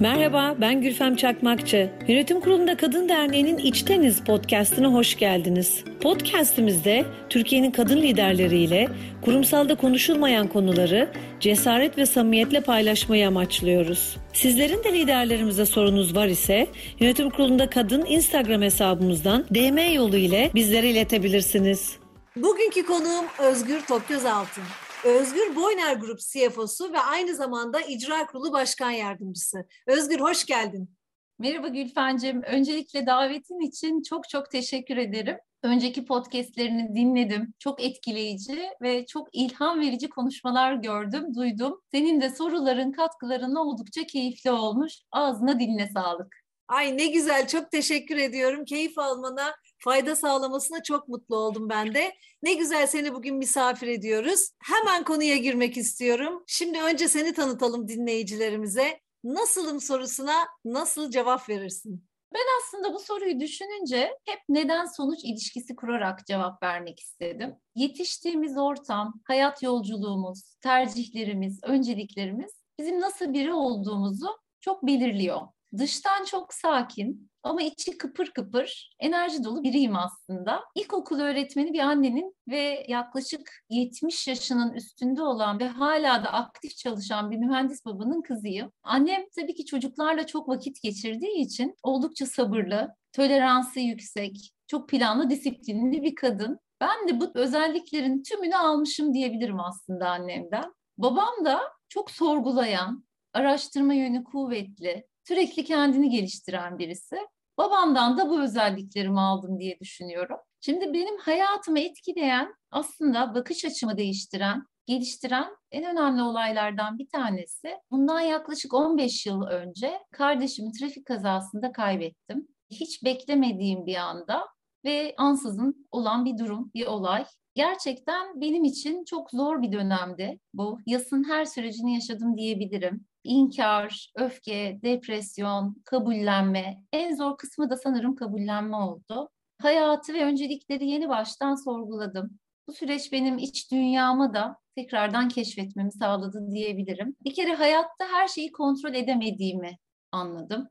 Merhaba, 0.00 0.54
ben 0.60 0.80
Gülfem 0.80 1.16
Çakmakçı. 1.16 1.90
Yönetim 2.08 2.40
Kurulu'nda 2.40 2.76
Kadın 2.76 3.08
Derneği'nin 3.08 3.56
İçteniz 3.56 4.20
podcastına 4.24 4.88
hoş 4.88 5.16
geldiniz. 5.16 5.84
Podcastimizde 6.00 7.04
Türkiye'nin 7.28 7.70
kadın 7.70 7.96
liderleriyle 7.96 8.88
kurumsalda 9.22 9.74
konuşulmayan 9.74 10.48
konuları 10.48 11.08
cesaret 11.40 11.98
ve 11.98 12.06
samimiyetle 12.06 12.60
paylaşmayı 12.60 13.28
amaçlıyoruz. 13.28 14.16
Sizlerin 14.32 14.84
de 14.84 14.92
liderlerimize 14.92 15.66
sorunuz 15.66 16.16
var 16.16 16.26
ise 16.26 16.66
Yönetim 17.00 17.30
Kurulu'nda 17.30 17.70
Kadın 17.70 18.04
Instagram 18.06 18.62
hesabımızdan 18.62 19.44
DM 19.54 19.94
yolu 19.94 20.16
ile 20.16 20.50
bizlere 20.54 20.90
iletebilirsiniz. 20.90 21.96
Bugünkü 22.36 22.86
konuğum 22.86 23.24
Özgür 23.38 23.80
Tokgözaltın. 23.80 24.64
Özgür 25.04 25.56
Boyner 25.56 25.96
Grup 25.96 26.18
CFO'su 26.20 26.92
ve 26.92 26.98
aynı 27.00 27.34
zamanda 27.34 27.80
İcra 27.80 28.26
Kurulu 28.26 28.52
Başkan 28.52 28.90
Yardımcısı. 28.90 29.66
Özgür 29.86 30.20
hoş 30.20 30.46
geldin. 30.46 30.90
Merhaba 31.38 31.68
Gülfen'cim. 31.68 32.42
Öncelikle 32.42 33.06
davetin 33.06 33.60
için 33.60 34.02
çok 34.02 34.28
çok 34.28 34.50
teşekkür 34.50 34.96
ederim. 34.96 35.38
Önceki 35.62 36.04
podcastlerini 36.04 36.94
dinledim. 36.94 37.54
Çok 37.58 37.82
etkileyici 37.82 38.62
ve 38.82 39.06
çok 39.06 39.28
ilham 39.32 39.80
verici 39.80 40.08
konuşmalar 40.08 40.74
gördüm, 40.74 41.34
duydum. 41.34 41.80
Senin 41.90 42.20
de 42.20 42.30
soruların, 42.30 42.92
katkıların 42.92 43.54
oldukça 43.54 44.04
keyifli 44.04 44.50
olmuş. 44.50 44.94
Ağzına 45.12 45.60
diline 45.60 45.90
sağlık. 45.94 46.47
Ay 46.68 46.98
ne 46.98 47.06
güzel, 47.06 47.48
çok 47.48 47.70
teşekkür 47.70 48.16
ediyorum. 48.16 48.64
Keyif 48.64 48.98
almana 48.98 49.54
fayda 49.78 50.16
sağlamasına 50.16 50.82
çok 50.82 51.08
mutlu 51.08 51.36
oldum 51.36 51.68
ben 51.68 51.94
de. 51.94 52.14
Ne 52.42 52.54
güzel 52.54 52.86
seni 52.86 53.14
bugün 53.14 53.36
misafir 53.36 53.86
ediyoruz. 53.86 54.50
Hemen 54.62 55.04
konuya 55.04 55.36
girmek 55.36 55.76
istiyorum. 55.76 56.44
Şimdi 56.46 56.80
önce 56.80 57.08
seni 57.08 57.34
tanıtalım 57.34 57.88
dinleyicilerimize. 57.88 59.00
Nasılım 59.24 59.80
sorusuna 59.80 60.34
nasıl 60.64 61.10
cevap 61.10 61.48
verirsin? 61.48 62.04
Ben 62.34 62.44
aslında 62.60 62.94
bu 62.94 62.98
soruyu 62.98 63.40
düşününce 63.40 64.18
hep 64.24 64.38
neden 64.48 64.84
sonuç 64.86 65.18
ilişkisi 65.24 65.76
kurarak 65.76 66.26
cevap 66.26 66.62
vermek 66.62 67.00
istedim. 67.00 67.54
Yetiştiğimiz 67.74 68.58
ortam, 68.58 69.20
hayat 69.24 69.62
yolculuğumuz, 69.62 70.56
tercihlerimiz, 70.60 71.60
önceliklerimiz 71.62 72.52
bizim 72.78 73.00
nasıl 73.00 73.32
biri 73.32 73.52
olduğumuzu 73.52 74.28
çok 74.60 74.86
belirliyor. 74.86 75.40
Dıştan 75.76 76.24
çok 76.24 76.54
sakin 76.54 77.30
ama 77.42 77.62
içi 77.62 77.98
kıpır 77.98 78.30
kıpır, 78.30 78.90
enerji 78.98 79.44
dolu 79.44 79.62
biriyim 79.62 79.96
aslında. 79.96 80.64
İlkokul 80.74 81.20
öğretmeni 81.20 81.72
bir 81.72 81.78
annenin 81.78 82.34
ve 82.48 82.86
yaklaşık 82.88 83.50
70 83.70 84.28
yaşının 84.28 84.72
üstünde 84.72 85.22
olan 85.22 85.60
ve 85.60 85.68
hala 85.68 86.24
da 86.24 86.32
aktif 86.32 86.76
çalışan 86.76 87.30
bir 87.30 87.36
mühendis 87.36 87.84
babanın 87.84 88.22
kızıyım. 88.22 88.72
Annem 88.82 89.22
tabii 89.36 89.54
ki 89.54 89.64
çocuklarla 89.64 90.26
çok 90.26 90.48
vakit 90.48 90.82
geçirdiği 90.82 91.38
için 91.38 91.74
oldukça 91.82 92.26
sabırlı, 92.26 92.94
toleransı 93.12 93.80
yüksek, 93.80 94.52
çok 94.66 94.88
planlı, 94.88 95.30
disiplinli 95.30 96.02
bir 96.02 96.14
kadın. 96.14 96.58
Ben 96.80 97.08
de 97.08 97.20
bu 97.20 97.30
özelliklerin 97.34 98.22
tümünü 98.22 98.56
almışım 98.56 99.14
diyebilirim 99.14 99.60
aslında 99.60 100.10
annemden. 100.10 100.74
Babam 100.98 101.44
da 101.44 101.60
çok 101.88 102.10
sorgulayan, 102.10 103.04
araştırma 103.32 103.94
yönü 103.94 104.24
kuvvetli, 104.24 105.06
sürekli 105.28 105.64
kendini 105.64 106.10
geliştiren 106.10 106.78
birisi. 106.78 107.16
Babamdan 107.58 108.18
da 108.18 108.30
bu 108.30 108.42
özelliklerimi 108.42 109.20
aldım 109.20 109.60
diye 109.60 109.80
düşünüyorum. 109.80 110.36
Şimdi 110.60 110.92
benim 110.92 111.18
hayatımı 111.18 111.80
etkileyen, 111.80 112.54
aslında 112.70 113.34
bakış 113.34 113.64
açımı 113.64 113.96
değiştiren, 113.96 114.66
geliştiren 114.86 115.56
en 115.70 115.84
önemli 115.84 116.22
olaylardan 116.22 116.98
bir 116.98 117.08
tanesi. 117.08 117.76
Bundan 117.90 118.20
yaklaşık 118.20 118.74
15 118.74 119.26
yıl 119.26 119.42
önce 119.42 119.98
kardeşimi 120.12 120.72
trafik 120.72 121.06
kazasında 121.06 121.72
kaybettim. 121.72 122.48
Hiç 122.70 123.04
beklemediğim 123.04 123.86
bir 123.86 123.96
anda 123.96 124.46
ve 124.84 125.14
ansızın 125.16 125.88
olan 125.90 126.24
bir 126.24 126.38
durum, 126.38 126.70
bir 126.74 126.86
olay. 126.86 127.24
Gerçekten 127.54 128.40
benim 128.40 128.64
için 128.64 129.04
çok 129.04 129.30
zor 129.30 129.62
bir 129.62 129.72
dönemdi 129.72 130.40
bu. 130.54 130.78
Yasın 130.86 131.28
her 131.28 131.44
sürecini 131.44 131.94
yaşadım 131.94 132.36
diyebilirim 132.36 133.07
inkar, 133.28 134.12
öfke, 134.16 134.78
depresyon, 134.82 135.82
kabullenme. 135.84 136.82
En 136.92 137.16
zor 137.16 137.36
kısmı 137.36 137.70
da 137.70 137.76
sanırım 137.76 138.16
kabullenme 138.16 138.76
oldu. 138.76 139.30
Hayatı 139.62 140.14
ve 140.14 140.24
öncelikleri 140.24 140.86
yeni 140.86 141.08
baştan 141.08 141.54
sorguladım. 141.54 142.38
Bu 142.68 142.72
süreç 142.72 143.12
benim 143.12 143.38
iç 143.38 143.72
dünyamı 143.72 144.34
da 144.34 144.56
tekrardan 144.74 145.28
keşfetmemi 145.28 145.92
sağladı 145.92 146.50
diyebilirim. 146.50 147.16
Bir 147.24 147.34
kere 147.34 147.54
hayatta 147.54 148.04
her 148.12 148.28
şeyi 148.28 148.52
kontrol 148.52 148.94
edemediğimi 148.94 149.78
anladım. 150.12 150.68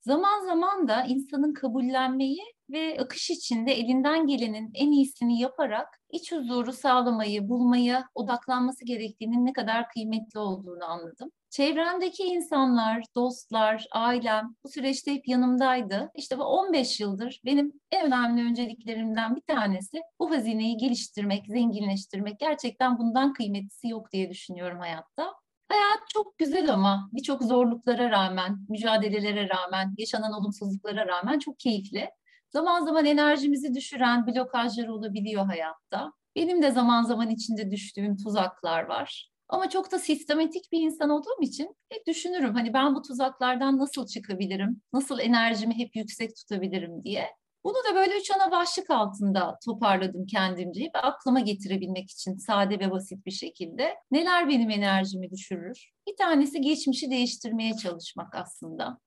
Zaman 0.00 0.46
zaman 0.46 0.88
da 0.88 1.04
insanın 1.04 1.54
kabullenmeyi 1.54 2.42
ve 2.72 2.96
akış 3.00 3.30
içinde 3.30 3.72
elinden 3.72 4.26
gelenin 4.26 4.70
en 4.74 4.90
iyisini 4.92 5.40
yaparak 5.40 5.88
iç 6.10 6.32
huzuru 6.32 6.72
sağlamayı, 6.72 7.48
bulmaya 7.48 8.08
odaklanması 8.14 8.84
gerektiğinin 8.84 9.46
ne 9.46 9.52
kadar 9.52 9.88
kıymetli 9.88 10.38
olduğunu 10.38 10.84
anladım. 10.84 11.30
Çevremdeki 11.50 12.22
insanlar, 12.22 13.04
dostlar, 13.14 13.86
ailem 13.92 14.54
bu 14.64 14.68
süreçte 14.68 15.14
hep 15.14 15.28
yanımdaydı. 15.28 16.10
İşte 16.14 16.38
bu 16.38 16.42
15 16.42 17.00
yıldır 17.00 17.40
benim 17.44 17.72
en 17.90 18.06
önemli 18.06 18.50
önceliklerimden 18.50 19.36
bir 19.36 19.40
tanesi 19.40 20.00
bu 20.20 20.30
hazineyi 20.30 20.76
geliştirmek, 20.76 21.46
zenginleştirmek. 21.46 22.40
Gerçekten 22.40 22.98
bundan 22.98 23.32
kıymetlisi 23.32 23.88
yok 23.88 24.12
diye 24.12 24.30
düşünüyorum 24.30 24.78
hayatta. 24.78 25.34
Hayat 25.68 26.00
çok 26.08 26.38
güzel 26.38 26.72
ama 26.72 27.10
birçok 27.12 27.42
zorluklara 27.42 28.10
rağmen, 28.10 28.58
mücadelelere 28.68 29.48
rağmen, 29.48 29.94
yaşanan 29.98 30.32
olumsuzluklara 30.32 31.06
rağmen 31.06 31.38
çok 31.38 31.58
keyifli. 31.58 32.10
Zaman 32.50 32.84
zaman 32.84 33.04
enerjimizi 33.06 33.74
düşüren 33.74 34.26
blokajlar 34.26 34.88
olabiliyor 34.88 35.46
hayatta. 35.46 36.12
Benim 36.36 36.62
de 36.62 36.70
zaman 36.70 37.02
zaman 37.02 37.30
içinde 37.30 37.70
düştüğüm 37.70 38.16
tuzaklar 38.16 38.82
var. 38.82 39.30
Ama 39.48 39.68
çok 39.68 39.92
da 39.92 39.98
sistematik 39.98 40.72
bir 40.72 40.80
insan 40.80 41.10
olduğum 41.10 41.42
için 41.42 41.76
hep 41.88 42.06
düşünürüm 42.06 42.54
hani 42.54 42.72
ben 42.72 42.94
bu 42.94 43.02
tuzaklardan 43.02 43.78
nasıl 43.78 44.06
çıkabilirim? 44.06 44.82
Nasıl 44.92 45.20
enerjimi 45.20 45.78
hep 45.78 45.96
yüksek 45.96 46.36
tutabilirim 46.36 47.04
diye. 47.04 47.26
Bunu 47.64 47.74
da 47.90 47.94
böyle 47.94 48.16
üç 48.18 48.30
ana 48.30 48.50
başlık 48.50 48.90
altında 48.90 49.58
toparladım 49.64 50.26
kendimce 50.26 50.84
ve 50.94 50.98
aklıma 50.98 51.40
getirebilmek 51.40 52.10
için 52.10 52.36
sade 52.36 52.78
ve 52.78 52.90
basit 52.90 53.26
bir 53.26 53.30
şekilde. 53.30 53.94
Neler 54.10 54.48
benim 54.48 54.70
enerjimi 54.70 55.30
düşürür? 55.30 55.90
Bir 56.08 56.16
tanesi 56.16 56.60
geçmişi 56.60 57.10
değiştirmeye 57.10 57.76
çalışmak 57.76 58.34
aslında. 58.34 58.98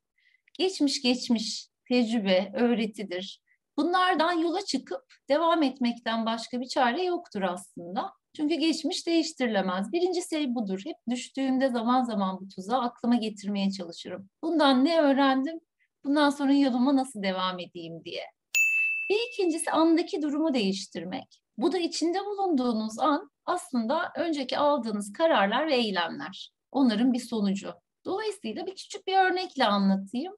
Geçmiş 0.60 1.02
geçmiş 1.02 1.68
tecrübe, 1.94 2.52
öğretidir. 2.54 3.42
Bunlardan 3.78 4.32
yola 4.32 4.66
çıkıp 4.66 5.02
devam 5.30 5.64
etmekten 5.64 6.26
başka 6.26 6.62
bir 6.62 6.68
çare 6.68 7.04
yoktur 7.04 7.42
aslında. 7.42 8.14
Çünkü 8.36 8.56
geçmiş 8.56 9.08
değiştirilemez. 9.08 9.92
Birinci 9.92 10.30
şey 10.30 10.56
budur. 10.56 10.82
Hep 10.86 10.96
düştüğümde 11.10 11.70
zaman 11.70 12.04
zaman 12.04 12.40
bu 12.40 12.48
tuzağı 12.48 12.82
aklıma 12.82 13.16
getirmeye 13.16 13.72
çalışırım. 13.72 14.30
Bundan 14.44 14.86
ne 14.86 15.02
öğrendim? 15.02 15.60
Bundan 16.04 16.30
sonra 16.30 16.54
yoluma 16.54 16.96
nasıl 16.96 17.24
devam 17.24 17.60
edeyim 17.60 18.04
diye. 18.06 18.24
Bir 19.10 19.20
ikincisi 19.32 19.72
andaki 19.72 20.22
durumu 20.22 20.54
değiştirmek. 20.54 21.42
Bu 21.58 21.72
da 21.72 21.78
içinde 21.78 22.20
bulunduğunuz 22.26 23.00
an 23.00 23.32
aslında 23.46 24.12
önceki 24.18 24.58
aldığınız 24.58 25.14
kararlar 25.14 25.68
ve 25.68 25.76
eylemler. 25.76 26.52
Onların 26.72 27.14
bir 27.14 27.20
sonucu. 27.20 27.74
Dolayısıyla 28.06 28.66
bir 28.66 28.76
küçük 28.76 29.08
bir 29.08 29.18
örnekle 29.18 29.66
anlatayım. 29.66 30.34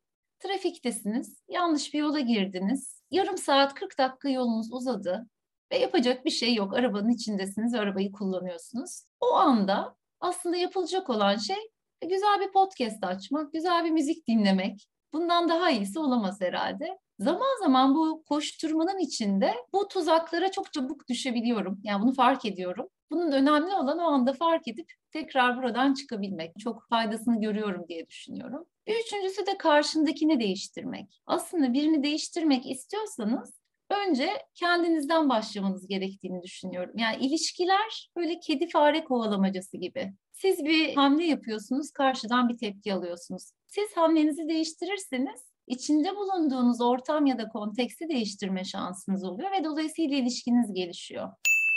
Trafiktesiniz, 0.45 1.43
yanlış 1.49 1.93
bir 1.93 1.99
yola 1.99 2.19
girdiniz. 2.19 3.01
Yarım 3.11 3.37
saat 3.37 3.73
40 3.73 3.97
dakika 3.97 4.29
yolunuz 4.29 4.73
uzadı 4.73 5.27
ve 5.71 5.77
yapacak 5.77 6.25
bir 6.25 6.29
şey 6.29 6.55
yok. 6.55 6.73
Arabanın 6.73 7.09
içindesiniz 7.09 7.73
arabayı 7.73 8.11
kullanıyorsunuz. 8.11 9.03
O 9.19 9.33
anda 9.33 9.95
aslında 10.19 10.57
yapılacak 10.57 11.09
olan 11.09 11.35
şey 11.37 11.71
güzel 12.01 12.39
bir 12.39 12.51
podcast 12.51 13.03
açmak, 13.03 13.53
güzel 13.53 13.85
bir 13.85 13.91
müzik 13.91 14.27
dinlemek. 14.27 14.87
Bundan 15.13 15.49
daha 15.49 15.71
iyisi 15.71 15.99
olamaz 15.99 16.41
herhalde. 16.41 16.99
Zaman 17.19 17.59
zaman 17.59 17.95
bu 17.95 18.23
koşturmanın 18.23 18.99
içinde 18.99 19.53
bu 19.73 19.87
tuzaklara 19.87 20.51
çok 20.51 20.73
çabuk 20.73 21.07
düşebiliyorum. 21.09 21.79
Yani 21.83 22.03
bunu 22.03 22.13
fark 22.13 22.45
ediyorum. 22.45 22.87
Bunun 23.11 23.31
önemli 23.31 23.73
olan 23.73 23.99
o 23.99 24.03
anda 24.03 24.33
fark 24.33 24.67
edip 24.67 24.91
tekrar 25.11 25.57
buradan 25.57 25.93
çıkabilmek. 25.93 26.59
Çok 26.59 26.89
faydasını 26.89 27.41
görüyorum 27.41 27.85
diye 27.87 28.07
düşünüyorum. 28.07 28.65
Bir 28.87 28.95
üçüncüsü 29.05 29.45
de 29.45 29.57
karşındakini 29.57 30.39
değiştirmek. 30.39 31.21
Aslında 31.25 31.73
birini 31.73 32.03
değiştirmek 32.03 32.71
istiyorsanız 32.71 33.53
önce 33.89 34.29
kendinizden 34.55 35.29
başlamanız 35.29 35.87
gerektiğini 35.87 36.43
düşünüyorum. 36.43 36.93
Yani 36.97 37.25
ilişkiler 37.25 38.09
böyle 38.15 38.39
kedi 38.39 38.67
fare 38.67 39.03
kovalamacası 39.03 39.77
gibi. 39.77 40.13
Siz 40.33 40.65
bir 40.65 40.95
hamle 40.95 41.25
yapıyorsunuz, 41.25 41.91
karşıdan 41.91 42.49
bir 42.49 42.57
tepki 42.57 42.93
alıyorsunuz. 42.93 43.51
Siz 43.67 43.97
hamlenizi 43.97 44.47
değiştirirseniz 44.49 45.41
içinde 45.67 46.15
bulunduğunuz 46.15 46.81
ortam 46.81 47.25
ya 47.25 47.37
da 47.37 47.49
konteksti 47.49 48.09
değiştirme 48.09 48.63
şansınız 48.63 49.23
oluyor 49.23 49.51
ve 49.51 49.63
dolayısıyla 49.63 50.17
ilişkiniz 50.17 50.73
gelişiyor. 50.73 51.29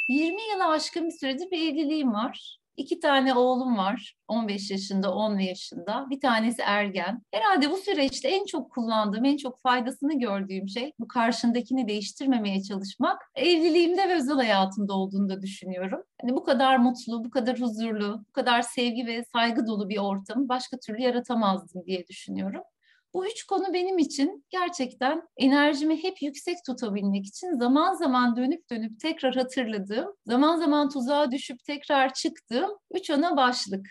20 0.09 0.43
yılı 0.53 0.65
aşkın 0.65 1.07
bir 1.07 1.19
süredir 1.19 1.51
bir 1.51 1.73
evliliğim 1.73 2.13
var. 2.13 2.59
İki 2.79 3.01
tane 3.01 3.35
oğlum 3.35 3.77
var. 3.77 4.15
15 4.29 4.71
yaşında, 4.71 5.15
10 5.15 5.39
yaşında. 5.39 6.07
Bir 6.11 6.21
tanesi 6.21 6.63
ergen. 6.63 7.23
Herhalde 7.33 7.71
bu 7.71 7.77
süreçte 7.77 8.29
en 8.29 8.47
çok 8.47 8.71
kullandığım, 8.71 9.25
en 9.25 9.37
çok 9.37 9.63
faydasını 9.63 10.19
gördüğüm 10.19 10.69
şey 10.69 10.93
bu 11.01 11.09
karşındakini 11.09 11.89
değiştirmemeye 11.89 12.63
çalışmak. 12.63 13.31
Evliliğimde 13.35 14.09
ve 14.09 14.15
özel 14.15 14.37
hayatımda 14.37 14.95
olduğunu 14.95 15.29
da 15.29 15.43
düşünüyorum. 15.43 16.03
Hani 16.21 16.35
bu 16.35 16.45
kadar 16.45 16.77
mutlu, 16.77 17.25
bu 17.25 17.31
kadar 17.31 17.61
huzurlu, 17.61 18.25
bu 18.29 18.33
kadar 18.33 18.63
sevgi 18.63 19.07
ve 19.07 19.25
saygı 19.33 19.67
dolu 19.67 19.89
bir 19.89 19.99
ortamı 19.99 20.49
başka 20.49 20.79
türlü 20.79 21.03
yaratamazdım 21.03 21.87
diye 21.87 22.07
düşünüyorum. 22.07 22.63
Bu 23.15 23.27
üç 23.27 23.45
konu 23.45 23.73
benim 23.75 23.99
için 23.99 24.45
gerçekten 24.51 25.23
enerjimi 25.37 26.03
hep 26.03 26.23
yüksek 26.23 26.57
tutabilmek 26.67 27.27
için 27.27 27.59
zaman 27.59 27.95
zaman 27.95 28.37
dönüp 28.37 28.71
dönüp 28.71 29.01
tekrar 29.01 29.35
hatırladığım, 29.35 30.15
zaman 30.27 30.57
zaman 30.57 30.89
tuzağa 30.89 31.31
düşüp 31.31 31.65
tekrar 31.65 32.15
çıktığım 32.15 32.71
üç 32.95 33.11
ana 33.11 33.37
başlık. 33.37 33.87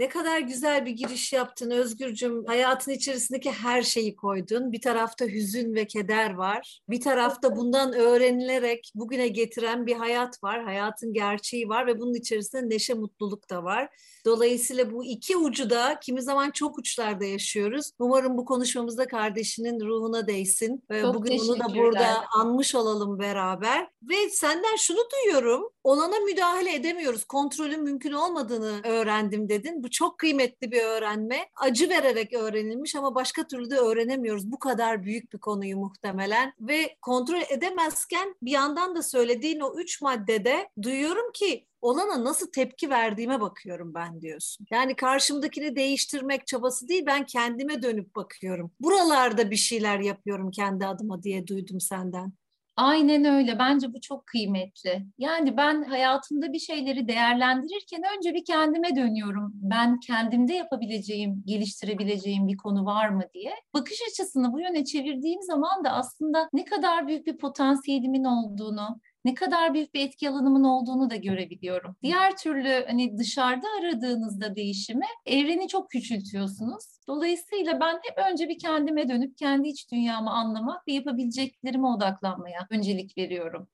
Ne 0.00 0.08
kadar 0.08 0.38
güzel 0.38 0.86
bir 0.86 0.90
giriş 0.90 1.32
yaptın 1.32 1.70
Özgürcüm. 1.70 2.44
Hayatın 2.44 2.92
içerisindeki 2.92 3.50
her 3.50 3.82
şeyi 3.82 4.16
koydun. 4.16 4.72
Bir 4.72 4.80
tarafta 4.80 5.24
hüzün 5.24 5.74
ve 5.74 5.86
keder 5.86 6.34
var. 6.34 6.80
Bir 6.88 7.00
tarafta 7.00 7.56
bundan 7.56 7.92
öğrenilerek 7.92 8.92
bugüne 8.94 9.28
getiren 9.28 9.86
bir 9.86 9.96
hayat 9.96 10.42
var. 10.44 10.64
Hayatın 10.64 11.12
gerçeği 11.12 11.68
var 11.68 11.86
ve 11.86 12.00
bunun 12.00 12.14
içerisinde 12.14 12.74
neşe, 12.74 12.94
mutluluk 12.94 13.50
da 13.50 13.64
var. 13.64 13.88
Dolayısıyla 14.26 14.92
bu 14.92 15.04
iki 15.04 15.36
ucu 15.36 15.70
da 15.70 16.00
kimi 16.00 16.22
zaman 16.22 16.50
çok 16.50 16.78
uçlarda 16.78 17.24
yaşıyoruz. 17.24 17.90
Umarım 17.98 18.36
bu 18.36 18.44
konuşmamızda 18.44 19.06
kardeşinin 19.06 19.80
ruhuna 19.80 20.26
değsin. 20.26 20.84
Çok 21.00 21.14
Bugün 21.14 21.38
onu 21.38 21.58
da 21.58 21.74
burada 21.74 22.24
anmış 22.38 22.74
olalım 22.74 23.18
beraber. 23.18 23.88
Ve 24.02 24.30
senden 24.30 24.76
şunu 24.76 25.00
duyuyorum. 25.12 25.70
Olana 25.84 26.18
müdahale 26.18 26.74
edemiyoruz. 26.74 27.24
Kontrolün 27.24 27.82
mümkün 27.82 28.12
olmadığını 28.12 28.80
öğrendim 28.84 29.48
dedin. 29.48 29.82
Bu 29.82 29.90
çok 29.90 30.18
kıymetli 30.18 30.70
bir 30.70 30.82
öğrenme. 30.82 31.48
Acı 31.56 31.88
vererek 31.88 32.32
öğrenilmiş 32.32 32.94
ama 32.96 33.14
başka 33.14 33.46
türlü 33.46 33.70
de 33.70 33.76
öğrenemiyoruz. 33.76 34.52
Bu 34.52 34.58
kadar 34.58 35.02
büyük 35.02 35.32
bir 35.32 35.38
konuyu 35.38 35.76
muhtemelen. 35.76 36.52
Ve 36.60 36.96
kontrol 37.02 37.42
edemezken 37.50 38.34
bir 38.42 38.50
yandan 38.50 38.96
da 38.96 39.02
söylediğin 39.02 39.60
o 39.60 39.74
üç 39.76 40.02
maddede 40.02 40.68
duyuyorum 40.82 41.32
ki 41.32 41.66
olana 41.82 42.24
nasıl 42.24 42.52
tepki 42.52 42.90
verdiğime 42.90 43.40
bakıyorum 43.40 43.94
ben 43.94 44.20
diyorsun. 44.20 44.66
Yani 44.70 44.96
karşımdakini 44.96 45.76
değiştirmek 45.76 46.46
çabası 46.46 46.88
değil 46.88 47.06
ben 47.06 47.26
kendime 47.26 47.82
dönüp 47.82 48.16
bakıyorum. 48.16 48.70
Buralarda 48.80 49.50
bir 49.50 49.56
şeyler 49.56 49.98
yapıyorum 49.98 50.50
kendi 50.50 50.86
adıma 50.86 51.22
diye 51.22 51.46
duydum 51.46 51.80
senden. 51.80 52.32
Aynen 52.76 53.24
öyle. 53.24 53.58
Bence 53.58 53.92
bu 53.92 54.00
çok 54.00 54.26
kıymetli. 54.26 55.06
Yani 55.18 55.56
ben 55.56 55.82
hayatımda 55.84 56.52
bir 56.52 56.58
şeyleri 56.58 57.08
değerlendirirken 57.08 58.02
önce 58.16 58.34
bir 58.34 58.44
kendime 58.44 58.96
dönüyorum. 58.96 59.52
Ben 59.54 60.00
kendimde 60.00 60.54
yapabileceğim, 60.54 61.42
geliştirebileceğim 61.46 62.48
bir 62.48 62.56
konu 62.56 62.84
var 62.84 63.08
mı 63.08 63.22
diye. 63.34 63.52
Bakış 63.74 63.98
açısını 64.10 64.52
bu 64.52 64.60
yöne 64.60 64.84
çevirdiğim 64.84 65.42
zaman 65.42 65.84
da 65.84 65.90
aslında 65.90 66.48
ne 66.52 66.64
kadar 66.64 67.08
büyük 67.08 67.26
bir 67.26 67.38
potansiyelimin 67.38 68.24
olduğunu, 68.24 69.00
ne 69.24 69.34
kadar 69.34 69.74
büyük 69.74 69.94
bir 69.94 70.06
etki 70.06 70.30
alanımın 70.30 70.64
olduğunu 70.64 71.10
da 71.10 71.16
görebiliyorum. 71.16 71.96
Diğer 72.02 72.36
türlü 72.36 72.84
hani 72.86 73.18
dışarıda 73.18 73.66
aradığınızda 73.80 74.56
değişimi 74.56 75.06
evreni 75.26 75.68
çok 75.68 75.90
küçültüyorsunuz. 75.90 76.84
Dolayısıyla 77.08 77.80
ben 77.80 77.94
hep 77.94 78.32
önce 78.32 78.48
bir 78.48 78.58
kendime 78.58 79.08
dönüp 79.08 79.36
kendi 79.36 79.68
iç 79.68 79.92
dünyamı 79.92 80.30
anlamak 80.30 80.88
ve 80.88 80.92
yapabileceklerime 80.92 81.86
odaklanmaya 81.86 82.66
öncelik 82.70 83.18
veriyorum. 83.18 83.68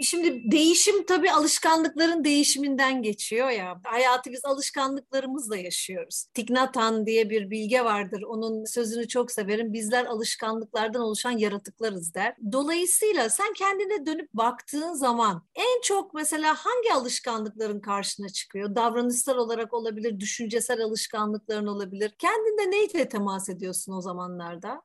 Şimdi 0.00 0.50
değişim 0.50 1.06
tabii 1.06 1.30
alışkanlıkların 1.32 2.24
değişiminden 2.24 3.02
geçiyor 3.02 3.50
ya. 3.50 3.80
Hayatı 3.84 4.32
biz 4.32 4.44
alışkanlıklarımızla 4.44 5.56
yaşıyoruz. 5.56 6.24
Tignatan 6.34 7.06
diye 7.06 7.30
bir 7.30 7.50
bilge 7.50 7.84
vardır. 7.84 8.22
Onun 8.22 8.64
sözünü 8.64 9.08
çok 9.08 9.30
severim. 9.30 9.72
Bizler 9.72 10.04
alışkanlıklardan 10.04 11.02
oluşan 11.02 11.38
yaratıklarız 11.38 12.14
der. 12.14 12.34
Dolayısıyla 12.52 13.30
sen 13.30 13.52
kendine 13.52 14.06
dönüp 14.06 14.34
baktığın 14.34 14.92
zaman 14.92 15.42
en 15.54 15.80
çok 15.82 16.14
mesela 16.14 16.54
hangi 16.54 16.92
alışkanlıkların 16.94 17.80
karşına 17.80 18.28
çıkıyor? 18.28 18.74
Davranışsal 18.74 19.36
olarak 19.36 19.74
olabilir, 19.74 20.20
düşüncesel 20.20 20.80
alışkanlıkların 20.80 21.66
olabilir. 21.66 22.14
Kendinde 22.18 22.70
neyle 22.70 23.08
temas 23.08 23.48
ediyorsun 23.48 23.92
o 23.92 24.00
zamanlarda? 24.00 24.82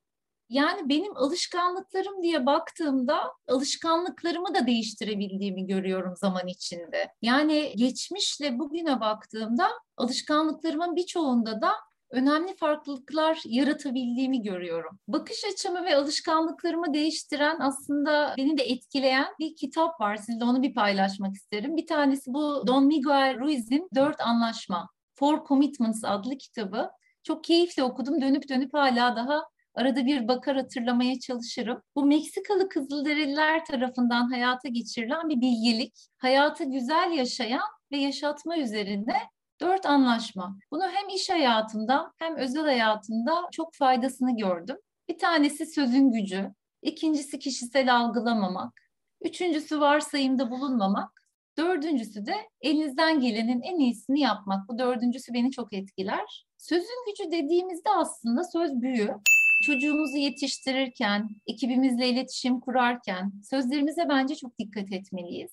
Yani 0.49 0.89
benim 0.89 1.17
alışkanlıklarım 1.17 2.23
diye 2.23 2.45
baktığımda 2.45 3.33
alışkanlıklarımı 3.47 4.55
da 4.55 4.67
değiştirebildiğimi 4.67 5.67
görüyorum 5.67 6.15
zaman 6.15 6.47
içinde. 6.47 7.13
Yani 7.21 7.73
geçmişle 7.75 8.59
bugüne 8.59 8.99
baktığımda 8.99 9.67
alışkanlıklarımın 9.97 10.95
birçoğunda 10.95 11.61
da 11.61 11.71
önemli 12.11 12.55
farklılıklar 12.55 13.41
yaratabildiğimi 13.45 14.41
görüyorum. 14.41 14.99
Bakış 15.07 15.44
açımı 15.53 15.85
ve 15.85 15.95
alışkanlıklarımı 15.95 16.94
değiştiren 16.94 17.59
aslında 17.59 18.33
beni 18.38 18.57
de 18.57 18.63
etkileyen 18.63 19.27
bir 19.39 19.55
kitap 19.55 20.01
var. 20.01 20.15
Sizle 20.15 20.45
onu 20.45 20.61
bir 20.61 20.73
paylaşmak 20.73 21.35
isterim. 21.35 21.77
Bir 21.77 21.88
tanesi 21.88 22.33
bu 22.33 22.63
Don 22.67 22.85
Miguel 22.85 23.39
Ruiz'in 23.39 23.89
Dört 23.95 24.21
Anlaşma, 24.21 24.89
Four 25.15 25.45
Commitments 25.47 26.03
adlı 26.03 26.38
kitabı. 26.38 26.89
Çok 27.23 27.44
keyifle 27.44 27.83
okudum. 27.83 28.21
Dönüp 28.21 28.49
dönüp 28.49 28.73
hala 28.73 29.15
daha 29.15 29.44
Arada 29.77 30.06
bir 30.06 30.27
bakar 30.27 30.57
hatırlamaya 30.57 31.19
çalışırım. 31.19 31.81
Bu 31.95 32.06
Meksikalı 32.06 32.69
Kızılderililer 32.69 33.65
tarafından 33.65 34.31
hayata 34.31 34.69
geçirilen 34.69 35.29
bir 35.29 35.41
bilgelik. 35.41 36.07
Hayatı 36.18 36.63
güzel 36.63 37.12
yaşayan 37.12 37.69
ve 37.91 37.97
yaşatma 37.97 38.57
üzerinde 38.57 39.13
dört 39.62 39.85
anlaşma. 39.85 40.57
Bunu 40.71 40.83
hem 40.83 41.09
iş 41.09 41.29
hayatında 41.29 42.12
hem 42.18 42.35
özel 42.35 42.63
hayatında 42.63 43.31
çok 43.51 43.74
faydasını 43.74 44.38
gördüm. 44.38 44.77
Bir 45.09 45.18
tanesi 45.18 45.65
sözün 45.65 46.12
gücü, 46.12 46.53
ikincisi 46.81 47.39
kişisel 47.39 47.95
algılamamak, 47.95 48.73
üçüncüsü 49.21 49.80
varsayımda 49.80 50.51
bulunmamak, 50.51 51.23
dördüncüsü 51.57 52.25
de 52.25 52.35
elinizden 52.62 53.19
gelenin 53.19 53.62
en 53.62 53.80
iyisini 53.80 54.19
yapmak. 54.19 54.69
Bu 54.69 54.80
dördüncüsü 54.80 55.33
beni 55.33 55.51
çok 55.51 55.73
etkiler. 55.73 56.45
Sözün 56.57 57.06
gücü 57.07 57.31
dediğimizde 57.31 57.89
aslında 57.89 58.44
söz 58.44 58.81
büyü 58.81 59.15
çocuğumuzu 59.62 60.18
yetiştirirken, 60.18 61.30
ekibimizle 61.48 62.09
iletişim 62.09 62.59
kurarken 62.59 63.31
sözlerimize 63.50 64.09
bence 64.09 64.36
çok 64.36 64.59
dikkat 64.59 64.92
etmeliyiz. 64.92 65.51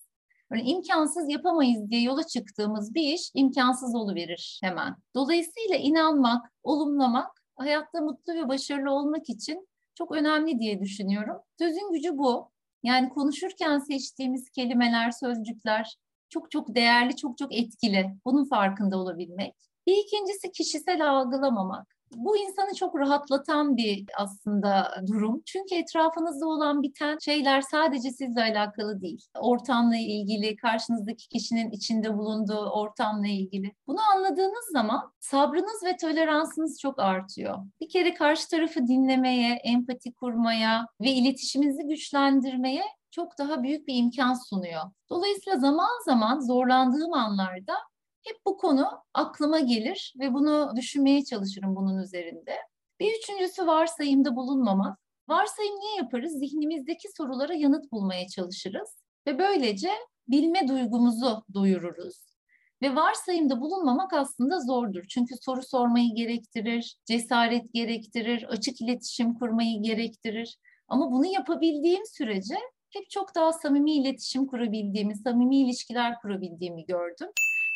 Yani 0.53 0.63
imkansız 0.71 1.31
yapamayız 1.31 1.91
diye 1.91 2.03
yola 2.03 2.23
çıktığımız 2.27 2.95
bir 2.95 3.15
iş 3.15 3.31
imkansız 3.35 3.95
verir 4.15 4.61
hemen. 4.63 4.97
Dolayısıyla 5.15 5.77
inanmak, 5.77 6.53
olumlamak, 6.63 7.31
hayatta 7.57 8.01
mutlu 8.01 8.35
ve 8.35 8.49
başarılı 8.49 8.91
olmak 8.91 9.29
için 9.29 9.69
çok 9.95 10.13
önemli 10.13 10.59
diye 10.59 10.81
düşünüyorum. 10.81 11.37
Sözün 11.59 11.93
gücü 11.93 12.19
bu. 12.19 12.51
Yani 12.83 13.09
konuşurken 13.09 13.79
seçtiğimiz 13.79 14.51
kelimeler, 14.51 15.11
sözcükler 15.11 15.97
çok 16.29 16.51
çok 16.51 16.75
değerli, 16.75 17.17
çok 17.17 17.39
çok 17.39 17.55
etkili. 17.55 18.11
Bunun 18.25 18.45
farkında 18.45 18.99
olabilmek. 18.99 19.55
Bir 19.87 19.97
ikincisi 19.97 20.53
kişisel 20.53 21.11
algılamamak 21.11 21.94
bu 22.17 22.37
insanı 22.37 22.75
çok 22.75 22.99
rahatlatan 22.99 23.77
bir 23.77 24.05
aslında 24.19 24.95
durum. 25.07 25.43
Çünkü 25.47 25.75
etrafınızda 25.75 26.47
olan 26.47 26.83
biten 26.83 27.19
şeyler 27.19 27.61
sadece 27.61 28.11
sizle 28.11 28.43
alakalı 28.43 29.01
değil. 29.01 29.27
Ortamla 29.39 29.97
ilgili, 29.97 30.57
karşınızdaki 30.57 31.29
kişinin 31.29 31.71
içinde 31.71 32.19
bulunduğu 32.19 32.71
ortamla 32.71 33.27
ilgili. 33.27 33.73
Bunu 33.87 33.99
anladığınız 34.15 34.65
zaman 34.73 35.13
sabrınız 35.21 35.85
ve 35.85 35.97
toleransınız 35.97 36.81
çok 36.81 36.99
artıyor. 36.99 37.59
Bir 37.81 37.89
kere 37.89 38.15
karşı 38.15 38.49
tarafı 38.49 38.87
dinlemeye, 38.87 39.55
empati 39.65 40.13
kurmaya 40.13 40.87
ve 41.01 41.11
iletişiminizi 41.11 41.83
güçlendirmeye 41.83 42.83
çok 43.11 43.39
daha 43.39 43.63
büyük 43.63 43.89
bir 43.89 43.95
imkan 43.97 44.35
sunuyor. 44.49 44.83
Dolayısıyla 45.11 45.59
zaman 45.59 46.05
zaman 46.05 46.41
zorlandığım 46.41 47.13
anlarda 47.13 47.75
hep 48.25 48.37
bu 48.47 48.57
konu 48.57 48.87
aklıma 49.15 49.61
gelir 49.61 50.15
ve 50.19 50.35
bunu 50.35 50.73
düşünmeye 50.77 51.25
çalışırım 51.25 51.77
bunun 51.77 51.99
üzerinde. 51.99 52.57
Bir 53.01 53.13
üçüncüsü 53.19 53.67
varsayımda 53.67 54.37
bulunmamak. 54.37 54.99
Varsayım 55.29 55.75
niye 55.75 55.97
yaparız? 55.97 56.33
Zihnimizdeki 56.33 57.09
sorulara 57.17 57.55
yanıt 57.55 57.93
bulmaya 57.93 58.29
çalışırız 58.29 59.05
ve 59.27 59.39
böylece 59.39 59.91
bilme 60.29 60.69
duygumuzu 60.69 61.45
duyururuz. 61.55 62.35
Ve 62.83 62.97
varsayımda 62.97 63.61
bulunmamak 63.61 64.13
aslında 64.13 64.61
zordur. 64.61 65.05
Çünkü 65.09 65.35
soru 65.41 65.63
sormayı 65.63 66.15
gerektirir, 66.15 66.97
cesaret 67.05 67.73
gerektirir, 67.73 68.43
açık 68.43 68.81
iletişim 68.81 69.35
kurmayı 69.35 69.83
gerektirir. 69.83 70.59
Ama 70.89 71.13
bunu 71.13 71.27
yapabildiğim 71.27 72.07
sürece 72.07 72.55
hep 72.91 73.11
çok 73.11 73.35
daha 73.35 73.53
samimi 73.53 73.93
iletişim 73.93 74.47
kurabildiğimi, 74.47 75.17
samimi 75.17 75.61
ilişkiler 75.61 76.21
kurabildiğimi 76.21 76.87
gördüm. 76.87 77.29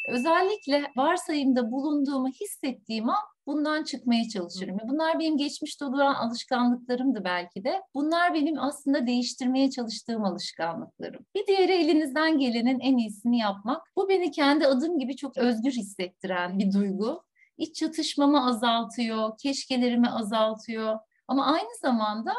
Özellikle 0.09 0.85
varsayımda 0.97 1.71
bulunduğumu 1.71 2.29
hissettiğim 2.29 3.09
an 3.09 3.17
bundan 3.47 3.85
çıkmaya 3.85 4.29
çalışırım. 4.29 4.79
Bunlar 4.89 5.19
benim 5.19 5.37
geçmişte 5.37 5.85
olan 5.85 6.15
alışkanlıklarımdı 6.15 7.25
belki 7.25 7.65
de. 7.65 7.83
Bunlar 7.95 8.35
benim 8.35 8.59
aslında 8.59 9.07
değiştirmeye 9.07 9.71
çalıştığım 9.71 10.25
alışkanlıklarım. 10.25 11.27
Bir 11.35 11.47
diğeri 11.47 11.73
elinizden 11.73 12.39
gelenin 12.39 12.81
en 12.81 12.97
iyisini 12.97 13.39
yapmak. 13.39 13.83
Bu 13.97 14.09
beni 14.09 14.31
kendi 14.31 14.67
adım 14.67 14.99
gibi 14.99 15.17
çok 15.17 15.37
özgür 15.37 15.73
hissettiren 15.73 16.59
bir 16.59 16.73
duygu. 16.73 17.23
İç 17.59 17.77
çatışmamı 17.77 18.47
azaltıyor, 18.47 19.39
keşkelerimi 19.39 20.11
azaltıyor. 20.11 20.99
Ama 21.29 21.47
aynı 21.47 21.77
zamanda 21.83 22.33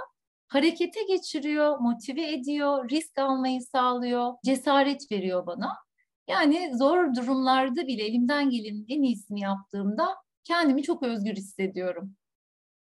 harekete 0.48 1.04
geçiriyor, 1.04 1.80
motive 1.80 2.34
ediyor, 2.34 2.90
risk 2.90 3.20
almayı 3.20 3.62
sağlıyor, 3.62 4.34
cesaret 4.46 5.12
veriyor 5.12 5.46
bana. 5.46 5.78
Yani 6.30 6.72
zor 6.78 7.16
durumlarda 7.16 7.88
bile 7.88 8.04
elimden 8.04 8.50
gelenin 8.50 8.86
en 8.90 9.04
iyisini 9.04 9.42
yaptığımda 9.42 10.16
kendimi 10.44 10.84
çok 10.84 11.04
özgür 11.04 11.36
hissediyorum. 11.36 12.16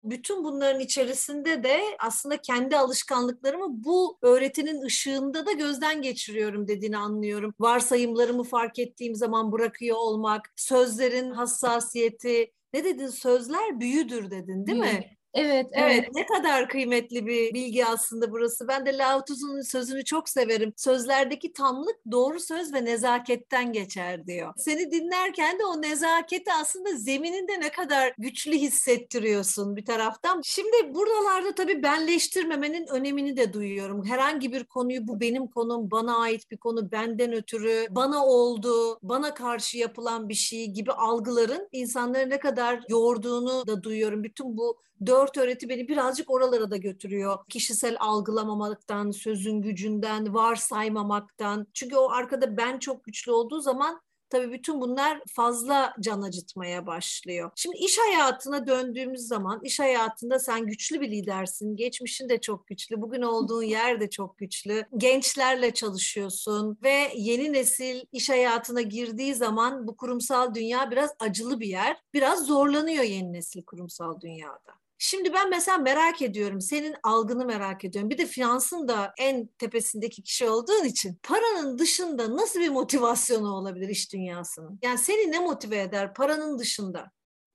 Bütün 0.05 0.45
bunların 0.45 0.81
içerisinde 0.81 1.62
de 1.62 1.81
aslında 1.99 2.37
kendi 2.37 2.76
alışkanlıklarımı 2.76 3.85
bu 3.85 4.19
öğretinin 4.23 4.83
ışığında 4.83 5.47
da 5.47 5.52
gözden 5.52 6.02
geçiriyorum 6.02 6.69
dediğini 6.69 6.99
anlıyorum. 6.99 7.55
Varsayımlarımı 7.61 8.45
fark 8.45 8.78
ettiğim 8.78 9.14
zaman 9.14 9.52
bırakıyor 9.52 9.97
olmak, 9.97 10.52
sözlerin 10.57 11.31
hassasiyeti, 11.31 12.52
ne 12.73 12.85
dedin 12.85 13.09
sözler 13.09 13.81
büyüdür 13.81 14.31
dedin 14.31 14.66
değil 14.66 14.83
Büyü. 14.83 14.93
mi? 14.93 15.15
Evet, 15.37 15.66
evet, 15.73 15.95
evet. 16.02 16.14
Ne 16.14 16.26
kadar 16.26 16.69
kıymetli 16.69 17.26
bir 17.26 17.55
bilgi 17.55 17.87
aslında 17.87 18.33
burası. 18.33 18.69
Ben 18.69 18.87
de 18.87 18.99
Lao 18.99 19.25
Tzu'nun 19.25 19.61
sözünü 19.61 20.05
çok 20.05 20.28
severim. 20.28 20.73
Sözlerdeki 20.76 21.52
tamlık 21.52 21.97
doğru 22.11 22.40
söz 22.40 22.73
ve 22.73 22.85
nezaketten 22.85 23.73
geçer 23.73 24.26
diyor. 24.26 24.52
Seni 24.57 24.90
dinlerken 24.90 25.59
de 25.59 25.64
o 25.64 25.83
nezaketi 25.83 26.52
aslında 26.61 26.97
zemininde 26.97 27.61
ne 27.61 27.71
kadar 27.71 28.14
güçlü 28.19 28.52
hissettiriyorsun 28.52 29.76
bir 29.76 29.85
taraftan. 29.85 30.40
Şimdi 30.45 30.95
buralarda 30.95 31.55
tabii 31.55 31.83
benleştirmemenin 31.83 32.87
önemini 32.87 33.37
de 33.37 33.52
duyuyorum. 33.52 34.05
Herhangi 34.07 34.52
bir 34.52 34.64
konuyu 34.64 35.09
bu 35.09 35.21
benim 35.21 35.47
konum, 35.47 35.90
bana 35.90 36.19
ait 36.19 36.50
bir 36.50 36.57
konu, 36.57 36.93
benden 36.93 37.33
ötürü, 37.33 37.87
bana 37.90 38.26
oldu, 38.26 38.99
bana 39.02 39.35
karşı 39.35 39.78
yapılan 39.78 40.28
bir 40.28 40.35
şey 40.35 40.66
gibi 40.66 40.93
algıların 40.93 41.69
insanları 41.73 42.31
ne 42.31 42.40
kadar 42.40 42.81
yorduğunu 42.88 43.66
da 43.66 43.83
duyuyorum. 43.83 44.25
Bütün 44.25 44.57
bu 44.57 44.78
dört 45.26 45.37
öğreti 45.37 45.68
beni 45.68 45.88
birazcık 45.88 46.30
oralara 46.30 46.71
da 46.71 46.76
götürüyor. 46.76 47.38
Kişisel 47.49 47.97
algılamamaktan, 48.00 49.11
sözün 49.11 49.62
gücünden, 49.62 50.35
varsaymamaktan. 50.35 51.66
Çünkü 51.75 51.97
o 51.97 52.11
arkada 52.11 52.56
ben 52.56 52.78
çok 52.78 53.04
güçlü 53.04 53.33
olduğu 53.33 53.61
zaman 53.61 54.00
Tabii 54.30 54.52
bütün 54.52 54.80
bunlar 54.80 55.21
fazla 55.28 55.95
can 56.00 56.23
acıtmaya 56.23 56.87
başlıyor. 56.87 57.50
Şimdi 57.56 57.76
iş 57.76 57.99
hayatına 57.99 58.66
döndüğümüz 58.66 59.21
zaman 59.21 59.61
iş 59.64 59.80
hayatında 59.80 60.38
sen 60.38 60.66
güçlü 60.66 61.00
bir 61.00 61.11
lidersin. 61.11 61.76
Geçmişin 61.76 62.28
de 62.28 62.40
çok 62.40 62.66
güçlü. 62.66 63.00
Bugün 63.00 63.23
olduğun 63.23 63.62
yer 63.76 64.00
de 64.00 64.11
çok 64.11 64.38
güçlü. 64.38 64.85
Gençlerle 64.97 65.75
çalışıyorsun 65.75 66.78
ve 66.83 67.12
yeni 67.16 67.52
nesil 67.52 68.04
iş 68.12 68.30
hayatına 68.30 68.83
girdiği 68.83 69.35
zaman 69.35 69.87
bu 69.87 69.97
kurumsal 69.97 70.54
dünya 70.54 70.90
biraz 70.90 71.11
acılı 71.21 71.61
bir 71.61 71.68
yer. 71.68 71.97
Biraz 72.14 72.47
zorlanıyor 72.47 73.04
yeni 73.04 73.33
nesil 73.33 73.62
kurumsal 73.62 74.21
dünyada. 74.21 74.86
Şimdi 74.99 75.33
ben 75.33 75.50
mesela 75.50 75.79
merak 75.79 76.23
ediyorum, 76.23 76.61
senin 76.61 76.95
algını 77.03 77.45
merak 77.45 77.85
ediyorum. 77.85 78.11
Bir 78.11 78.19
de 78.19 78.26
finansın 78.26 78.88
da 78.88 79.12
en 79.19 79.47
tepesindeki 79.47 80.23
kişi 80.23 80.49
olduğun 80.49 80.85
için 80.85 81.19
paranın 81.23 81.79
dışında 81.79 82.37
nasıl 82.37 82.61
bir 82.61 82.69
motivasyonu 82.69 83.55
olabilir 83.55 83.88
iş 83.88 84.12
dünyasının? 84.12 84.79
Yani 84.83 84.99
seni 84.99 85.33
ne 85.33 85.38
motive 85.38 85.81
eder 85.81 86.15
paranın 86.15 86.59
dışında? 86.59 87.11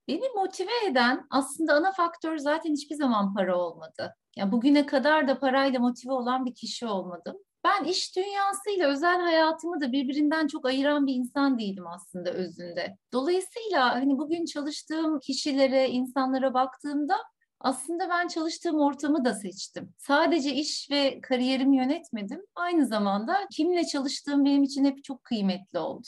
Beni 0.07 0.29
motive 0.36 0.86
eden 0.89 1.27
aslında 1.29 1.74
ana 1.74 1.91
faktör 1.91 2.38
zaten 2.38 2.71
hiçbir 2.71 2.95
zaman 2.95 3.33
para 3.33 3.57
olmadı. 3.57 4.15
Yani 4.38 4.51
bugüne 4.51 4.86
kadar 4.86 5.27
da 5.27 5.39
parayla 5.39 5.79
motive 5.79 6.13
olan 6.13 6.45
bir 6.45 6.55
kişi 6.55 6.86
olmadım. 6.86 7.38
Ben 7.63 7.83
iş 7.83 8.15
dünyasıyla 8.15 8.89
özel 8.89 9.21
hayatımı 9.21 9.81
da 9.81 9.91
birbirinden 9.91 10.48
çok 10.48 10.65
ayıran 10.65 11.07
bir 11.07 11.13
insan 11.13 11.60
değilim 11.60 11.88
aslında 11.88 12.31
özünde. 12.31 12.98
Dolayısıyla 13.13 13.95
hani 13.95 14.17
bugün 14.17 14.45
çalıştığım 14.45 15.19
kişilere, 15.19 15.89
insanlara 15.89 16.53
baktığımda 16.53 17.15
aslında 17.63 18.09
ben 18.09 18.27
çalıştığım 18.27 18.79
ortamı 18.79 19.25
da 19.25 19.33
seçtim. 19.33 19.93
Sadece 19.97 20.53
iş 20.53 20.91
ve 20.91 21.21
kariyerimi 21.21 21.77
yönetmedim. 21.77 22.41
Aynı 22.55 22.85
zamanda 22.85 23.37
kimle 23.51 23.85
çalıştığım 23.85 24.45
benim 24.45 24.63
için 24.63 24.85
hep 24.85 25.03
çok 25.03 25.23
kıymetli 25.23 25.79
oldu. 25.79 26.07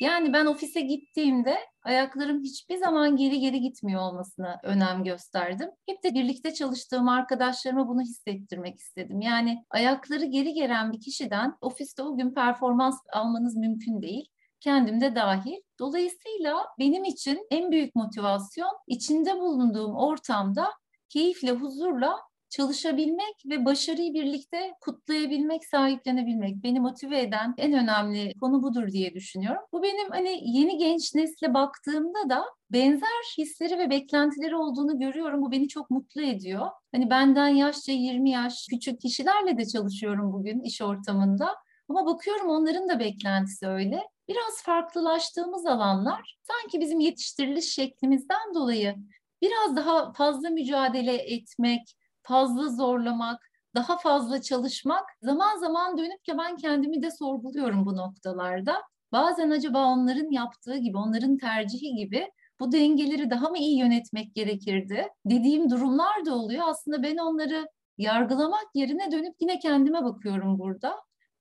Yani 0.00 0.32
ben 0.32 0.46
ofise 0.46 0.80
gittiğimde 0.80 1.56
ayaklarım 1.82 2.42
hiçbir 2.42 2.76
zaman 2.76 3.16
geri 3.16 3.40
geri 3.40 3.60
gitmiyor 3.60 4.00
olmasına 4.00 4.60
önem 4.62 5.04
gösterdim. 5.04 5.70
Hep 5.86 6.04
de 6.04 6.14
birlikte 6.14 6.54
çalıştığım 6.54 7.08
arkadaşlarıma 7.08 7.88
bunu 7.88 8.00
hissettirmek 8.00 8.78
istedim. 8.78 9.20
Yani 9.20 9.64
ayakları 9.70 10.24
geri 10.24 10.52
gelen 10.52 10.92
bir 10.92 11.00
kişiden 11.00 11.56
ofiste 11.60 12.02
o 12.02 12.16
gün 12.16 12.34
performans 12.34 13.00
almanız 13.12 13.56
mümkün 13.56 14.02
değil 14.02 14.28
kendimde 14.60 15.14
dahil. 15.14 15.56
Dolayısıyla 15.78 16.66
benim 16.78 17.04
için 17.04 17.46
en 17.50 17.72
büyük 17.72 17.94
motivasyon 17.94 18.76
içinde 18.86 19.40
bulunduğum 19.40 19.96
ortamda 19.96 20.68
keyifle, 21.08 21.50
huzurla 21.50 22.16
çalışabilmek 22.50 23.34
ve 23.46 23.64
başarıyı 23.64 24.14
birlikte 24.14 24.74
kutlayabilmek, 24.80 25.64
sahiplenebilmek. 25.64 26.62
Beni 26.62 26.80
motive 26.80 27.20
eden 27.20 27.54
en 27.58 27.72
önemli 27.72 28.34
konu 28.40 28.62
budur 28.62 28.88
diye 28.88 29.14
düşünüyorum. 29.14 29.62
Bu 29.72 29.82
benim 29.82 30.10
hani 30.10 30.40
yeni 30.44 30.78
genç 30.78 31.14
nesle 31.14 31.54
baktığımda 31.54 32.30
da 32.30 32.44
benzer 32.70 33.34
hisleri 33.38 33.78
ve 33.78 33.90
beklentileri 33.90 34.56
olduğunu 34.56 34.98
görüyorum. 34.98 35.42
Bu 35.42 35.52
beni 35.52 35.68
çok 35.68 35.90
mutlu 35.90 36.22
ediyor. 36.22 36.66
Hani 36.92 37.10
benden 37.10 37.48
yaşça 37.48 37.92
20 37.92 38.30
yaş 38.30 38.66
küçük 38.70 39.00
kişilerle 39.00 39.58
de 39.58 39.66
çalışıyorum 39.66 40.32
bugün 40.32 40.60
iş 40.60 40.82
ortamında. 40.82 41.56
Ama 41.88 42.06
bakıyorum 42.06 42.48
onların 42.48 42.88
da 42.88 42.98
beklentisi 42.98 43.66
öyle 43.66 44.02
biraz 44.30 44.62
farklılaştığımız 44.62 45.66
alanlar 45.66 46.38
sanki 46.42 46.80
bizim 46.80 47.00
yetiştiriliş 47.00 47.74
şeklimizden 47.74 48.54
dolayı 48.54 48.96
biraz 49.42 49.76
daha 49.76 50.12
fazla 50.12 50.50
mücadele 50.50 51.16
etmek, 51.16 51.96
fazla 52.22 52.68
zorlamak, 52.68 53.50
daha 53.74 53.98
fazla 53.98 54.42
çalışmak 54.42 55.04
zaman 55.22 55.58
zaman 55.58 55.98
dönüp 55.98 56.24
ki 56.24 56.32
ben 56.38 56.56
kendimi 56.56 57.02
de 57.02 57.10
sorguluyorum 57.10 57.86
bu 57.86 57.96
noktalarda. 57.96 58.82
Bazen 59.12 59.50
acaba 59.50 59.84
onların 59.84 60.30
yaptığı 60.30 60.76
gibi, 60.76 60.96
onların 60.96 61.36
tercihi 61.36 61.94
gibi 61.94 62.30
bu 62.60 62.72
dengeleri 62.72 63.30
daha 63.30 63.48
mı 63.48 63.58
iyi 63.58 63.78
yönetmek 63.78 64.34
gerekirdi 64.34 65.08
dediğim 65.26 65.70
durumlar 65.70 66.26
da 66.26 66.34
oluyor. 66.34 66.64
Aslında 66.66 67.02
ben 67.02 67.16
onları 67.16 67.68
yargılamak 67.98 68.66
yerine 68.74 69.12
dönüp 69.12 69.34
yine 69.40 69.58
kendime 69.58 70.04
bakıyorum 70.04 70.58
burada. 70.58 70.96